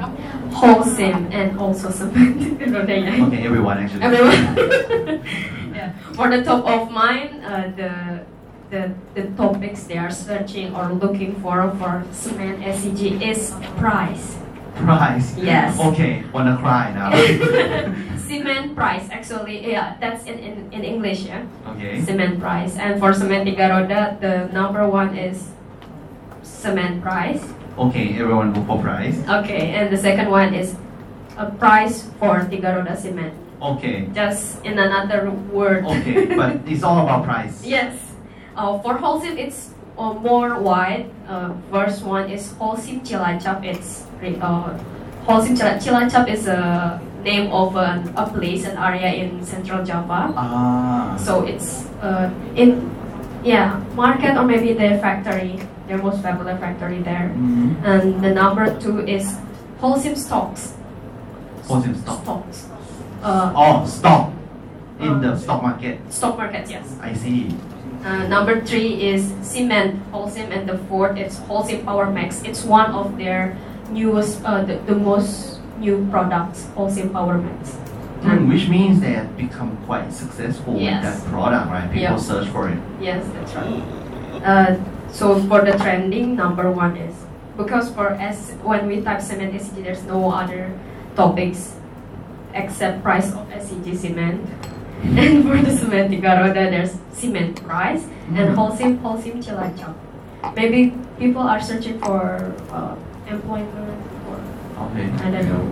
[0.52, 2.62] Holcim and also Cement.
[3.30, 4.04] Okay, everyone actually.
[4.04, 5.24] Everyone.
[5.76, 5.94] yeah.
[6.14, 8.26] For the top of mind, uh, the
[8.70, 14.38] the the topics they are searching or looking for for cement SCG is price.
[14.76, 15.38] Price.
[15.38, 15.80] Yes.
[15.80, 16.24] Okay.
[16.32, 17.12] Wanna cry now?
[18.30, 22.00] cement price actually yeah that's in, in, in English yeah okay.
[22.00, 25.50] cement price and for cement tiga roda the number one is
[26.60, 27.44] cement price
[27.80, 28.20] Okay.
[28.20, 29.16] Everyone look for price.
[29.40, 30.76] okay and the second one is
[31.40, 33.34] a price for Tiga Roda cement.
[33.62, 34.08] Okay.
[34.14, 35.86] Just in another word.
[35.86, 37.64] Okay, but it's all about price.
[37.64, 37.96] Yes.
[38.56, 41.10] Uh, for Holcim, it's uh, more wide.
[41.28, 43.64] Uh, first one is Holcim Cilacap.
[43.64, 44.04] It's
[44.44, 44.76] uh,
[45.24, 50.32] Holcim Cila- is a name of an, a place, an area in Central Java.
[50.36, 51.16] Ah.
[51.20, 52.92] So it's uh, in
[53.44, 55.60] yeah market or maybe their factory,
[55.90, 57.34] their most popular factory there.
[57.34, 57.82] Mhm.
[57.84, 59.26] And the number two is
[59.82, 60.74] Holcim Stocks.
[61.68, 62.22] Holcim stock.
[62.24, 62.68] Stocks.
[63.24, 64.32] Uh, Oh, stock
[65.02, 65.98] in the stock market.
[66.10, 66.86] stock market, yes.
[67.02, 67.50] I see.
[68.06, 72.42] Uh, number three is cement, Holcim, and the fourth is Holcim Power Max.
[72.46, 73.58] It's one of their
[73.92, 77.76] newest, uh, the, the most new products, Holcim Power Max.
[78.24, 81.04] Hmm, which means they have become quite successful Yes.
[81.04, 81.88] with that product, right?
[81.92, 82.30] People Yeah.
[82.30, 82.80] search for it.
[83.02, 83.84] Yes, that's right.
[84.44, 84.76] Uh,
[85.12, 87.16] so for the trending, number one is
[87.58, 90.72] because for S when we type cement SCG, there's no other
[91.16, 91.76] topics
[92.54, 94.42] except price of SCG cement.
[95.04, 98.04] And for the cement Tiga Roda, there's cement price
[98.36, 98.56] and Mm.
[98.56, 99.96] Holcim Holcim Cilacap.
[100.56, 102.96] Maybe people are searching for uh,
[103.28, 103.96] employment
[104.28, 104.38] or
[104.92, 105.08] Okay.
[105.24, 105.64] I don't know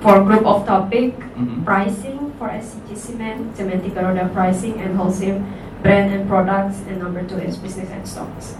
[0.00, 1.64] for group of topic Mhm.
[1.64, 5.44] pricing for SCG cement, cement Tiga Roda pricing, and Holcim
[5.82, 8.54] brand and products, and number two is business and stocks.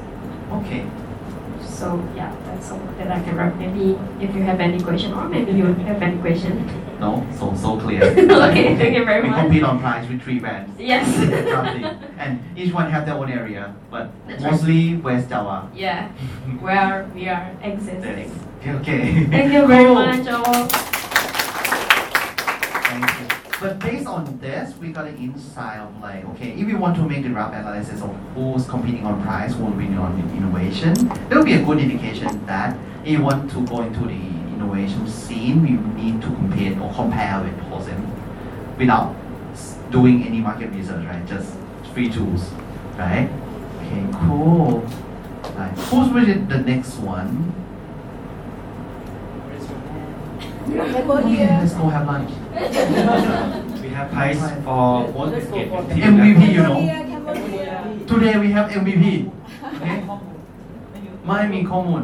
[0.53, 0.87] Okay.
[1.63, 3.55] So yeah, that's all that I can wrap.
[3.57, 6.67] Maybe if you have any question, or maybe you have any question.
[6.99, 8.03] No, so so clear.
[8.49, 9.43] Okay, thank you very we much.
[9.47, 10.75] compete on price with three brands.
[10.81, 11.07] Yes.
[12.19, 14.51] And each one have their own area, but That's right.
[14.53, 15.71] mostly West Java.
[15.73, 16.09] Yeah,
[16.61, 18.33] where we are existing.
[18.61, 18.73] Okay.
[18.83, 19.25] okay.
[19.27, 19.95] Thank you very Cool.
[19.95, 20.98] much, all.
[23.61, 27.03] But based on this, we got an insight of like, okay, if you want to
[27.03, 30.95] make the rough analysis of who's competing on price, who's winning on innovation,
[31.29, 34.15] that will be a good indication that if you want to go into the
[34.55, 39.17] innovation scene, you need to compete or compare with Holcim without
[39.91, 41.27] doing any market research, right?
[41.27, 41.57] Just
[41.93, 42.53] free tools,
[42.97, 43.29] right?
[43.79, 44.89] Okay, cool.
[45.57, 45.77] Right.
[45.77, 47.53] Who's really the next one?
[50.39, 50.53] Okay,
[51.62, 52.32] let's go have lunch.
[53.82, 56.02] We have prize for both biscuit and tea.
[56.02, 56.80] MVP, you know.
[58.08, 59.04] Today we have MVP
[59.64, 59.86] โอเค
[61.28, 62.02] ไม่มีข้อมูล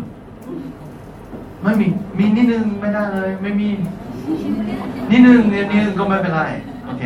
[1.64, 1.86] ไม่มี
[2.18, 3.70] มีนิดนึงไม่ได้เลย ไม่มี
[5.12, 6.42] นิดนึงนิดนึงก็ไม่เป็นไร
[6.86, 7.04] โอเค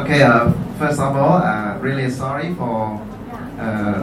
[0.00, 2.78] Okay, uh, first of all, uh, really sorry for.
[3.58, 3.98] Uh,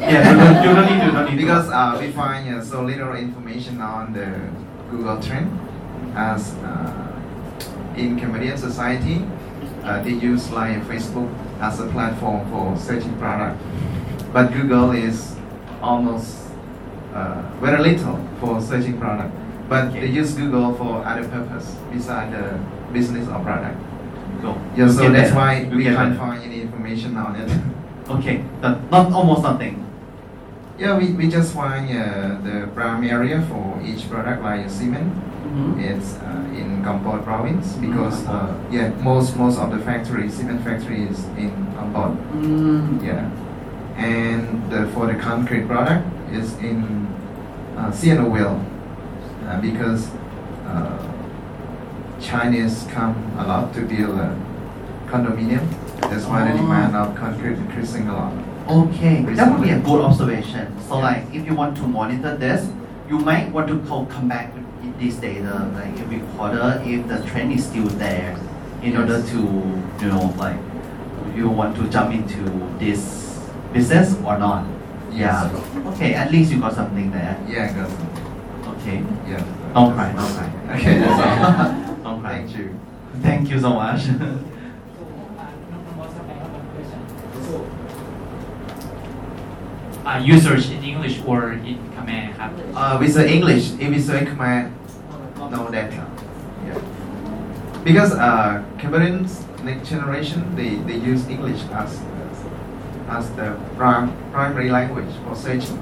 [0.00, 2.82] yeah, you don't- you don't need to, don't need because uh, we find uh, so
[2.82, 4.28] little information on the
[4.90, 5.50] Google Trend
[6.14, 7.12] as uh,
[7.96, 9.24] in Cambodian society,
[9.84, 13.60] uh, they use like Facebook as a platform for searching product,
[14.32, 15.34] but Google is
[15.82, 16.38] almost
[17.14, 19.32] uh, very little for searching product.
[19.68, 22.58] But they use Google for other purpose besides the
[22.92, 23.76] business or product.
[24.42, 24.54] Go.
[24.76, 25.36] Yeah, so that's that.
[25.36, 26.18] why You we can't that.
[26.18, 27.50] find any information on it.
[28.08, 29.82] Okay, but not almost nothing.
[30.78, 35.12] Yeah, we, we just find uh, the prime area for each product like cement.
[35.46, 35.80] Mhm.
[35.80, 41.02] It's uh, in Kampot province because uh, yeah, most most of the factory cement factory
[41.08, 42.12] is in Kampot.
[42.34, 43.30] Mm, Yeah,
[43.96, 47.06] and the, for the concrete product is in
[47.78, 48.58] uh, Sihanoukville
[49.46, 50.10] uh, because
[50.66, 50.98] uh,
[52.20, 54.36] Chinese come a lot to build a
[55.06, 55.64] condominium.
[56.10, 56.56] That's why the Oh.
[56.58, 58.32] demand of concrete increasing a lot.
[58.68, 60.72] Okay, that would be a good observation.
[60.88, 62.68] So like, if you want to monitor this,
[63.08, 67.18] you might want to co- come back with this data like every quarter if the
[67.28, 68.36] trend is still there,
[68.82, 69.36] in order to
[70.00, 70.58] you know like
[71.36, 72.42] you want to jump into
[72.78, 73.38] this
[73.72, 74.66] business or not.
[75.12, 75.48] Yeah.
[75.94, 77.38] Okay, at least you got something there.
[77.48, 77.92] Yeah, that's,
[78.82, 79.02] Okay.
[79.28, 79.44] yeah.
[79.74, 80.52] Don't cry, don't cry.
[80.76, 81.96] Okay, that's all.
[82.04, 82.32] don't cry.
[82.38, 82.78] Thank you.
[83.22, 84.02] Thank you so much.
[90.06, 92.32] uh, users in English or in Khmer?
[92.74, 94.70] Uh, with the English, if it's in Khmer,
[95.50, 96.06] no data.
[96.64, 96.78] Yeah.
[97.82, 102.00] Because uh, Cambodians next generation, they, they use English as
[103.08, 105.78] as the prim- primary language for searching,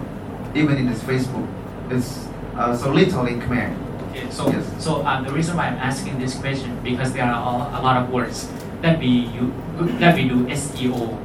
[0.55, 1.48] even in this Facebook.
[1.90, 3.72] It's uh, so little in Khmer.
[4.10, 4.64] Okay, so yes.
[4.78, 7.32] so um, the reason why I'm asking this question because there are
[7.76, 8.48] a lot of words
[8.80, 9.52] that we you,
[10.01, 11.18] that we do SEO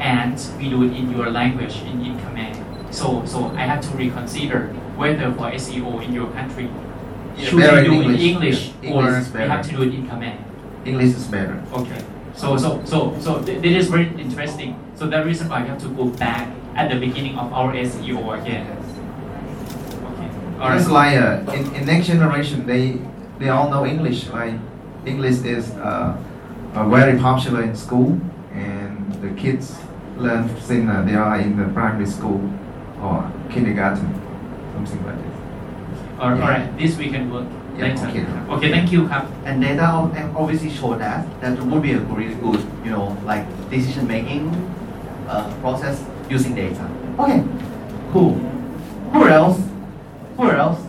[0.00, 2.52] and we do it in your language in, in Khmer.
[2.94, 6.68] So so I have to reconsider whether for SEO in your country
[7.36, 8.22] Yeah, should we do in it in English.
[8.22, 10.34] English, Yeah, or English is we have to do it in Khmer.
[10.84, 11.62] English is better.
[11.72, 12.00] Okay.
[12.34, 14.76] So so so so th- this is very interesting.
[14.94, 18.20] So the reason why we have to go back at the beginning of our SEO
[18.40, 18.66] again.
[20.12, 20.28] Okay.
[20.60, 23.00] All It's like uh, in, in next generation, they
[23.38, 24.28] they all know English.
[24.28, 24.54] Like
[25.04, 26.16] English is uh,
[26.74, 28.20] uh, very popular in school,
[28.52, 29.76] and the kids
[30.16, 32.40] learned singer they are in the primary school
[33.00, 34.12] or kindergarten,
[34.74, 36.20] something like this.
[36.20, 36.48] Alright, yeah.
[36.48, 37.46] right, this we can work.
[37.76, 38.06] Yeah, later.
[38.06, 38.24] Okay.
[38.54, 39.06] okay, thank you.
[39.44, 39.84] And data
[40.34, 44.48] obviously show that that would be a really good, you know, like decision making
[45.28, 46.90] uh, process using data.
[47.18, 47.44] Okay,
[48.12, 48.32] cool.
[49.12, 49.60] Who else?
[50.38, 50.80] Who else?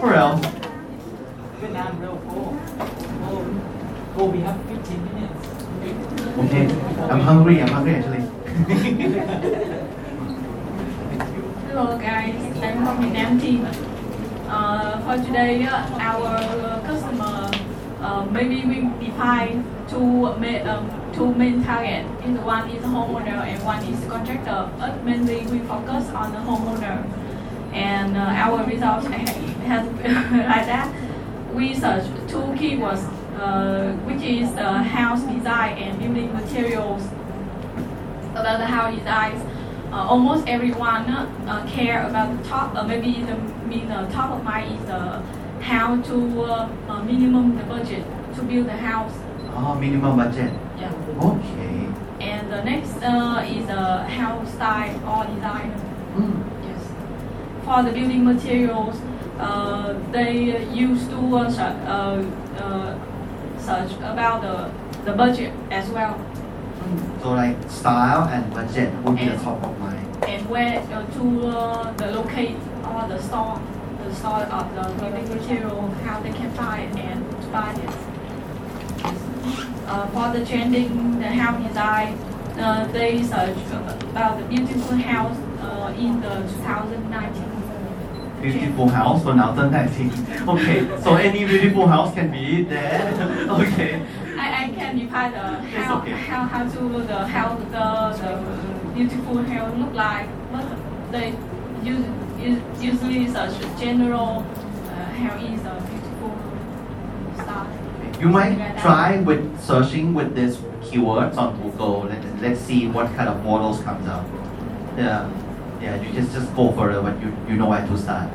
[0.00, 0.46] Who else?
[1.60, 2.58] Vietnam real cool.
[3.28, 3.46] Cool.
[4.14, 4.28] Cool.
[4.30, 4.75] We have.
[6.36, 6.66] Okay,
[7.08, 7.62] I'm hungry.
[7.62, 8.20] I'm hungry actually.
[11.68, 13.66] Hello guys, I'm from Vietnam team.
[14.46, 17.50] Uh, for today, uh, our uh, customer
[18.02, 20.84] uh, maybe we define two main, um,
[21.14, 22.04] two main target.
[22.24, 24.70] Is one is homeowner and one is contractor.
[24.78, 27.00] But mainly we focus on the homeowner,
[27.72, 29.86] and uh, our results has
[30.52, 30.92] like that.
[31.54, 37.02] We search two keywords, uh, which is uh, house design and building materials.
[38.32, 39.42] About the house designs,
[39.92, 42.74] uh, almost everyone uh, care about the top.
[42.74, 43.36] Uh, maybe the
[43.66, 45.22] mean the top of mind is uh,
[45.60, 48.04] how to uh, uh, minimum the budget
[48.34, 49.12] to build the house.
[49.54, 50.52] Oh, minimum budget.
[50.78, 50.92] Yeah.
[51.20, 51.88] Okay.
[52.20, 55.72] And the next uh, is uh, house style or design.
[56.14, 56.44] Mm.
[56.64, 56.82] Yes.
[57.64, 58.96] For the building materials,
[59.38, 62.22] uh, they used to uh,
[63.66, 66.14] search, uh, uh, search about the, the budget as well.
[67.22, 70.24] So like style and budget would be the top of mind.
[70.24, 73.60] and where uh, to uh, the locate or the store,
[74.04, 77.90] the store of the building material, how they can find and to buy it.
[79.86, 82.18] Uh, for the trending, the house design,
[82.58, 83.56] uh, they search
[84.10, 87.55] about the beautiful house uh, in the 2019.
[88.42, 90.48] Beautiful house for now, 2019.
[90.48, 93.46] Okay, so any beautiful house can be there.
[93.50, 94.06] okay.
[94.38, 96.10] I, I can define the how, okay.
[96.12, 100.66] how, how to the how the, the beautiful house look like, but
[101.10, 101.34] they
[101.82, 102.04] use,
[102.80, 106.36] usually such general uh, how is a beautiful
[107.42, 108.20] style.
[108.20, 112.04] You might try with searching with this keywords on Google.
[112.04, 114.24] Let, let's see what kind of models comes up.
[114.96, 115.30] Yeah,
[115.80, 116.00] yeah.
[116.02, 118.30] You just just go further, but you you know where to start.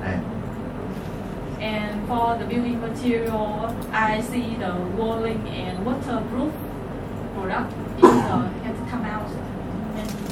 [0.00, 0.20] Right.
[1.60, 6.52] And for the building material, I see the walling and waterproof
[7.34, 9.28] product is uh, has come out.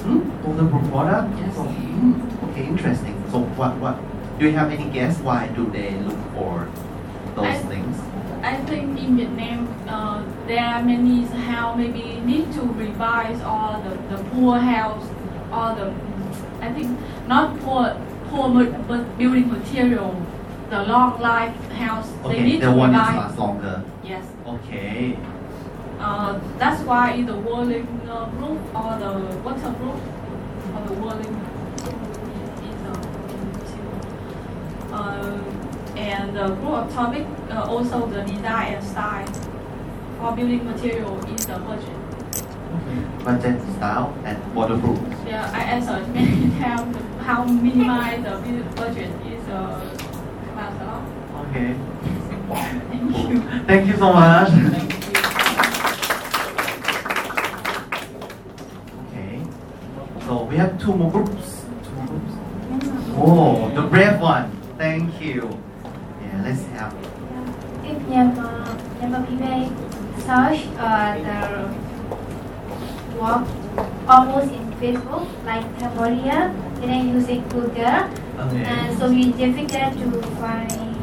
[0.05, 0.21] Hmm?
[0.45, 1.39] Waterproof product.
[1.39, 1.55] Yes.
[1.55, 3.15] So, hmm, Okay, interesting.
[3.31, 3.97] So what what?
[4.39, 6.69] Do you have any guess why do they look for
[7.37, 7.97] those I- things?
[8.43, 13.91] I think in Vietnam, uh, there are many how maybe need to revise all the,
[14.17, 15.07] the poor house,
[15.53, 15.93] all the,
[16.61, 17.97] I think not poor,
[18.29, 20.15] poor but building material,
[20.71, 23.17] the long life house, they need the to one that revise.
[23.25, 23.83] lasts longer.
[24.05, 24.25] Yes.
[24.47, 25.19] Okay.
[25.99, 29.13] Uh, that's why the walling uh, roof or the
[29.45, 30.01] waterproof
[30.75, 31.37] or the walling
[34.93, 35.39] uh,
[35.97, 39.27] and the group of topic uh, also the design and style
[40.19, 42.00] for building material is the budget.
[43.25, 44.99] Budget, style, and waterproof.
[45.27, 49.81] Yeah, I answered many times how minimize the budget is uh,
[50.53, 51.03] about a lot.
[51.51, 51.77] Okay.
[52.51, 53.41] Thank you.
[53.67, 54.49] Thank you so much.
[59.07, 59.43] Okay.
[60.27, 61.65] So we have two more groups.
[61.85, 62.33] Two more groups.
[63.17, 64.51] Oh, the brave one.
[64.79, 65.59] Thank you.
[66.23, 66.95] Yeah, let's have.
[67.85, 68.65] If Myanmar,
[68.99, 69.69] Myanmar people
[70.25, 71.90] search uh, the
[73.21, 73.45] work
[74.09, 78.09] almost in Facebook, like Cambodia, and then using Google.
[78.41, 78.65] Okay.
[78.65, 80.09] And so it's difficult to
[80.41, 80.97] find.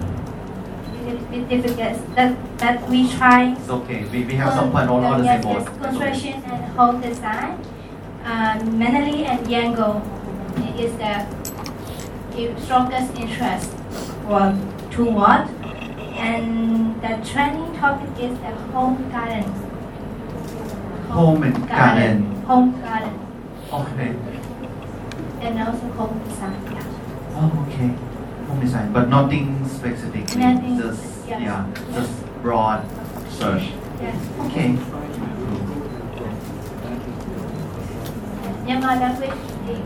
[1.31, 3.53] It's difficult that that we try.
[3.53, 4.03] It's okay.
[4.11, 5.43] We, we have some fun on all the yes,
[5.79, 7.63] construction and home design.
[8.25, 10.03] Uh, Mandalay and Yangon
[10.77, 11.23] is the
[12.65, 13.71] strongest interest
[14.25, 14.51] for
[14.91, 15.47] toward.
[16.17, 19.66] And the training topic is the home garden.
[21.09, 22.41] Home and garden.
[22.45, 23.19] Home garden.
[23.73, 24.15] Okay.
[25.41, 26.61] And also home design.
[26.71, 26.83] Yeah.
[27.35, 27.87] Oh, okay.
[28.47, 30.35] Home design, but nothing specific.
[30.35, 31.41] Nothing, Just yes.
[31.41, 32.11] yeah, just
[32.41, 32.83] broad
[33.29, 33.71] search.
[34.01, 34.15] Yes.
[34.39, 34.77] Okay.
[38.67, 39.79] Myanmar language, they,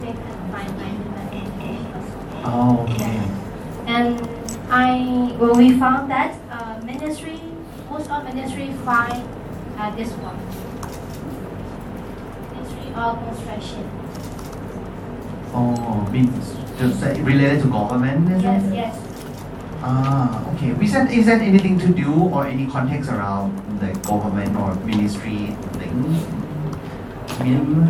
[0.00, 0.90] they can find my
[1.94, 2.14] also.
[2.44, 3.18] Oh, okay.
[3.86, 4.20] And
[4.70, 7.40] I, well, we found that uh, ministry,
[7.90, 9.22] most of ministry find
[9.78, 10.36] uh, this one.
[12.52, 13.88] Ministry all construction.
[15.54, 18.74] Oh, means just related to government, Yes, it?
[18.74, 18.98] yes.
[19.82, 20.70] Ah, okay.
[20.84, 25.56] Is that, is that anything to do or any context around the government or ministry
[25.76, 26.24] things?
[27.42, 27.86] Min?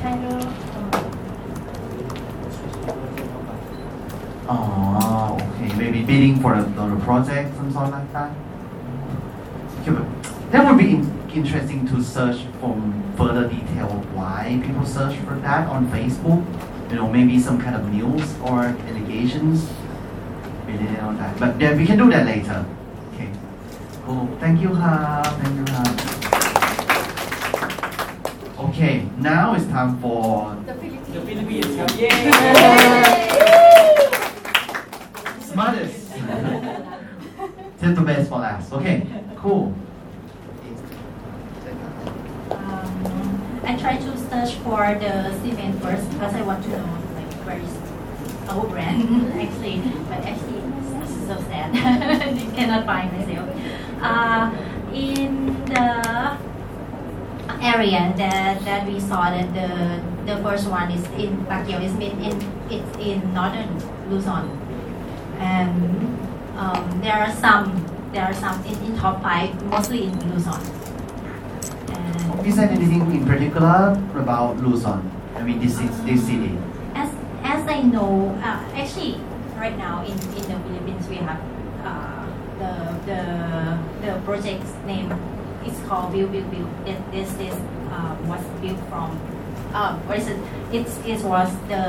[0.00, 0.66] Kind of
[4.48, 5.74] Oh, okay.
[5.76, 8.30] Maybe bidding for a, for a project, some sort like that
[9.86, 10.04] human.
[10.50, 11.00] That would be
[11.32, 12.74] interesting to search for
[13.16, 16.44] further detail why people search for that on Facebook.
[16.90, 19.68] You know, maybe some kind of news or allegations
[20.66, 21.38] related on that.
[21.38, 22.64] But yeah, we can do that later.
[23.14, 23.30] Okay.
[24.04, 24.28] Cool.
[24.40, 25.22] Thank you, Ha.
[25.40, 25.82] Thank you, Ha.
[28.68, 31.08] Okay, now it's time for the Philippines.
[31.08, 31.76] The Philippines.
[31.98, 32.08] Yay!
[32.08, 33.06] Yay!
[35.40, 36.05] Smartest.
[37.78, 38.72] Save the best for last.
[38.72, 39.74] Okay, cool.
[42.50, 47.32] Um, I try to search for the cement first because I want to know like
[47.44, 47.76] where is
[48.48, 49.78] our brand actually,
[50.08, 50.60] but actually
[51.00, 51.74] this is so sad.
[52.40, 53.48] you cannot find myself.
[54.00, 54.50] Uh,
[54.94, 56.38] in the
[57.60, 62.18] area that, that we saw that the the first one is in Baguio is in,
[62.20, 62.34] in
[62.68, 63.70] it's in northern
[64.10, 64.50] Luzon
[65.38, 66.18] and
[66.56, 70.60] um, there are some there are some in, in top five mostly in Luzon
[71.92, 75.02] and Is there anything in particular about Luzon?
[75.36, 76.56] I mean, this is this city.
[76.94, 77.10] as
[77.44, 79.20] as I know uh, actually
[79.56, 81.40] right now in, in the Philippines we have
[81.84, 82.24] uh,
[82.60, 82.72] the
[83.08, 83.20] the
[84.00, 85.12] the project's name
[85.66, 87.54] is called Build Build Build This this, this
[87.92, 89.12] uh, was built from
[89.74, 90.38] uh, what is it
[90.72, 91.84] it's it was the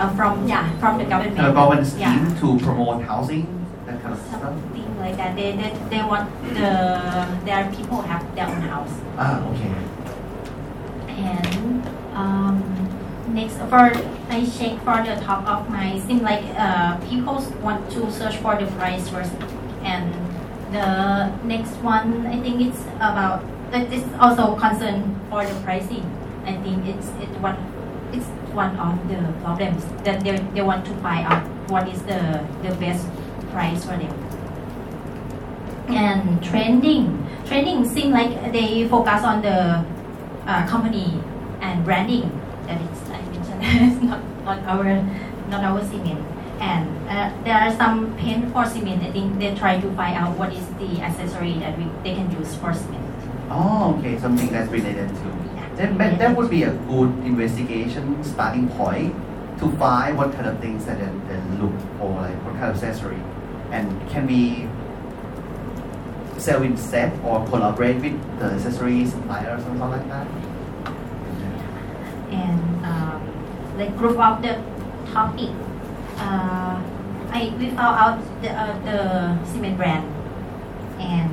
[0.00, 3.46] uh, from yeah from the government A government yeah scheme to promote housing,
[3.86, 4.40] that kind of stuff.
[4.40, 5.36] something like that.
[5.36, 6.72] They, they, they want the
[7.44, 8.94] their people have their own house.
[9.16, 9.72] Ah, okay.
[11.08, 11.84] And
[12.16, 12.64] um,
[13.28, 13.92] next for
[14.32, 18.56] I check for the top of my seem like uh, people want to search for
[18.56, 19.32] the price first,
[19.84, 20.14] and
[20.72, 26.04] the next one I think it's about that is also concern for the pricing.
[26.46, 27.69] I think it's it one it's
[28.54, 32.74] one of the problems that they, they want to find out what is the the
[32.76, 33.06] best
[33.50, 34.12] price for them
[35.92, 37.26] and trending.
[37.46, 39.84] Trending seem like they focus on the
[40.46, 41.20] uh, company
[41.60, 42.30] and branding.
[42.66, 45.02] That is, I mentioned, it's not, not our
[45.48, 46.20] not our cement.
[46.60, 49.02] And uh, there are some paint for cement.
[49.02, 52.30] I think they try to find out what is the accessory that we, they can
[52.30, 53.06] use for cement.
[53.50, 55.49] Oh, okay, something that's related to.
[55.80, 59.14] That, that, that would be a good investigation starting point
[59.60, 62.76] to find what kind of things that they, they look for, like what kind of
[62.76, 63.16] accessory,
[63.70, 64.68] and can we
[66.38, 70.26] sell in set or collaborate with the accessory supplier or something like that.
[72.30, 73.20] and um,
[73.78, 74.60] the group of the
[75.12, 75.48] topic.
[76.20, 76.76] Uh,
[77.32, 78.98] I we found out the, uh, the
[79.48, 80.04] cement brand,
[81.00, 81.32] and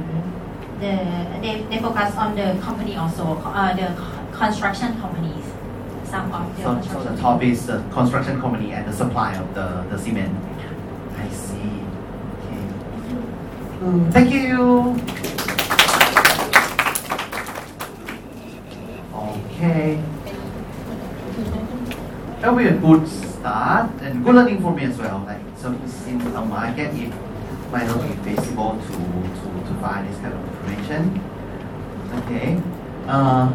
[0.79, 0.95] the
[1.41, 5.43] they, they focus on the company also uh, the construction companies.
[6.05, 9.53] Some of the So, so the top is the construction company and the supply of
[9.53, 10.31] the, the cement.
[11.17, 11.81] I see.
[12.45, 12.61] Okay.
[13.81, 14.95] Mm, thank you.
[19.13, 20.01] Okay.
[22.39, 25.23] That will be a good start and good learning for me as well.
[25.25, 25.69] Like so
[26.07, 27.11] in the market it
[27.71, 31.19] might not be feasible to, to, to find this kind of information.
[32.23, 32.61] Okay.
[33.07, 33.51] Uh,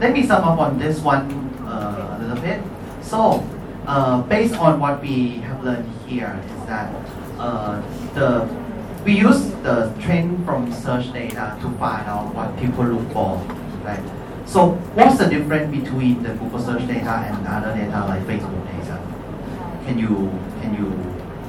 [0.00, 1.28] let me sum up on this one
[1.66, 2.62] uh, a little bit.
[3.02, 3.44] So,
[3.86, 6.94] uh, based on what we have learned here, is that
[7.38, 7.82] uh,
[8.14, 8.48] the
[9.04, 13.36] we use the trend from search data to find out what people look for,
[13.84, 14.02] right?
[14.44, 19.00] So, what's the difference between the Google search data and other data like Facebook data?
[19.86, 20.88] Can you can you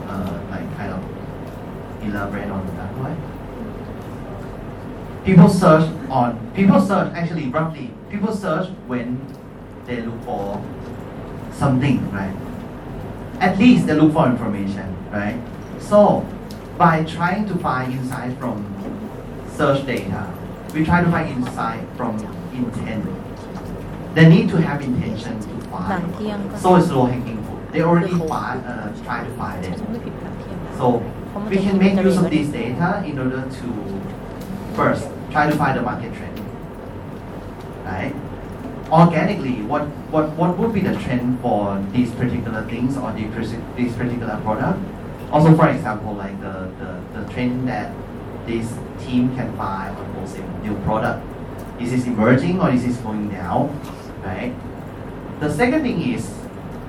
[0.08, 1.04] uh, like kind of
[2.04, 3.29] elaborate on that one?
[5.30, 9.20] people search on people search actually roughly people search when
[9.86, 10.62] they look for
[11.54, 12.36] something, right?
[13.40, 15.40] At least they look for information, right?
[15.80, 16.26] So
[16.78, 18.58] by trying to find insight from
[19.56, 20.32] search data,
[20.74, 22.18] we try to find insight from
[22.54, 23.06] intent.
[24.16, 26.60] They need to have intention to find.
[26.60, 27.72] So it's low hanging fruit.
[27.72, 29.78] They already find, uh, try to find it.
[30.78, 31.04] So
[31.50, 35.82] we can make use of this data in order to first try to find the
[35.82, 36.40] market trend.
[37.86, 38.14] Right?
[38.92, 43.32] Organically, what, what, what would be the trend for these particular things or these
[43.76, 44.80] this particular product?
[45.32, 47.94] Also, for example, like the, the, the trend that
[48.48, 48.74] this
[49.06, 51.24] team can buy or wholesale new product.
[51.80, 53.70] Is this emerging or is this going down?
[54.24, 54.54] Right.
[55.40, 56.30] The second thing is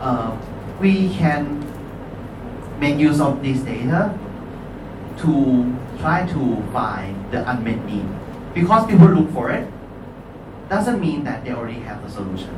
[0.01, 0.37] uh,
[0.81, 1.61] we can
[2.81, 4.19] make use of this data
[5.19, 8.09] to try to find the unmet need.
[8.55, 9.71] Because people look for it,
[10.69, 12.51] doesn't mean that they already have the solution.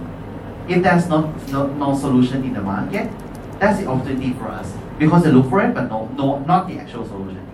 [0.68, 3.10] If there's not no, no solution in the market,
[3.58, 4.72] that's the opportunity for us.
[4.98, 7.46] Because they look for it, but no, no not the actual solution.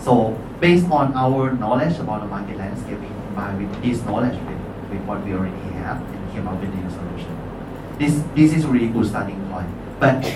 [0.00, 3.08] So based on our knowledge about the market landscape, we
[3.58, 7.30] with this knowledge with, with what we already have and came up with the solution.
[7.98, 9.68] This this is really good starting point.
[10.00, 10.26] But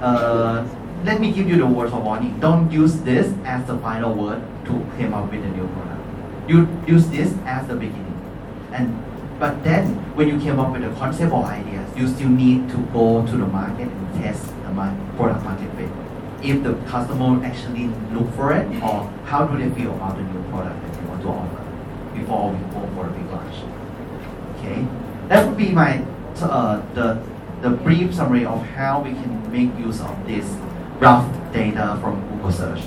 [0.00, 0.64] uh,
[1.04, 2.38] let me give you the word of warning.
[2.40, 6.02] Don't use this as the final word to come up with a new product.
[6.48, 8.14] You use this as the beginning.
[8.72, 9.02] And
[9.38, 12.78] but then when you came up with a concept or ideas, you still need to
[12.92, 15.90] go to the market and test the mar- product market fit.
[16.42, 20.42] If the customer actually look for it or how do they feel about the new
[20.50, 21.62] product that they want to offer
[22.14, 23.56] before we go for a big launch.
[24.56, 24.86] Okay,
[25.28, 26.02] that would be my
[26.40, 27.20] uh, the
[27.62, 30.46] the brief summary of how we can make use of this
[31.00, 32.80] rough data from Google search.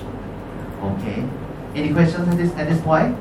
[0.81, 1.25] Okay,
[1.75, 3.15] any questions at this at this point?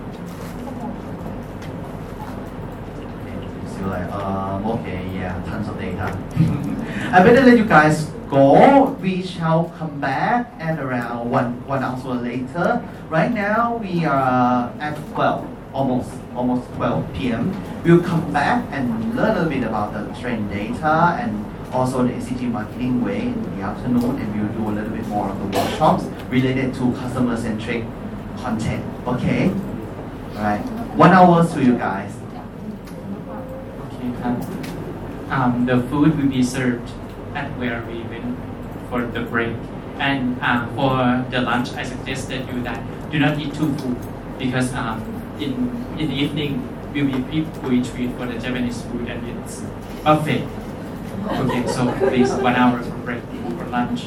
[3.76, 6.16] So like, um, okay, yeah, tons of data.
[7.12, 8.90] I better let you guys go.
[9.00, 12.82] We shall come back at around one one hour later.
[13.08, 17.54] Right now we are at 12, almost almost 12 p.m.
[17.84, 22.12] We'll come back and learn a little bit about the trend data and also the
[22.12, 25.58] SCG marketing way in the afternoon, and we'll do a little bit more of the
[25.58, 27.84] workshops related to customer-centric
[28.42, 28.84] content.
[29.06, 29.50] Okay.
[30.36, 30.64] All right.
[30.96, 32.12] One hour to you guys.
[33.86, 34.36] Okay, um,
[35.30, 36.90] um, the food will be served
[37.34, 38.38] at where we went
[38.90, 39.54] for the break.
[39.98, 43.96] And um, for the lunch, I suggested you that do not eat too full
[44.38, 45.02] because um,
[45.40, 46.62] in in the evening
[46.94, 49.62] we'll be pre treat for the Japanese food and it's
[50.04, 50.46] buffet.
[51.26, 53.22] Okay, so please one hour for break
[53.58, 54.06] for lunch.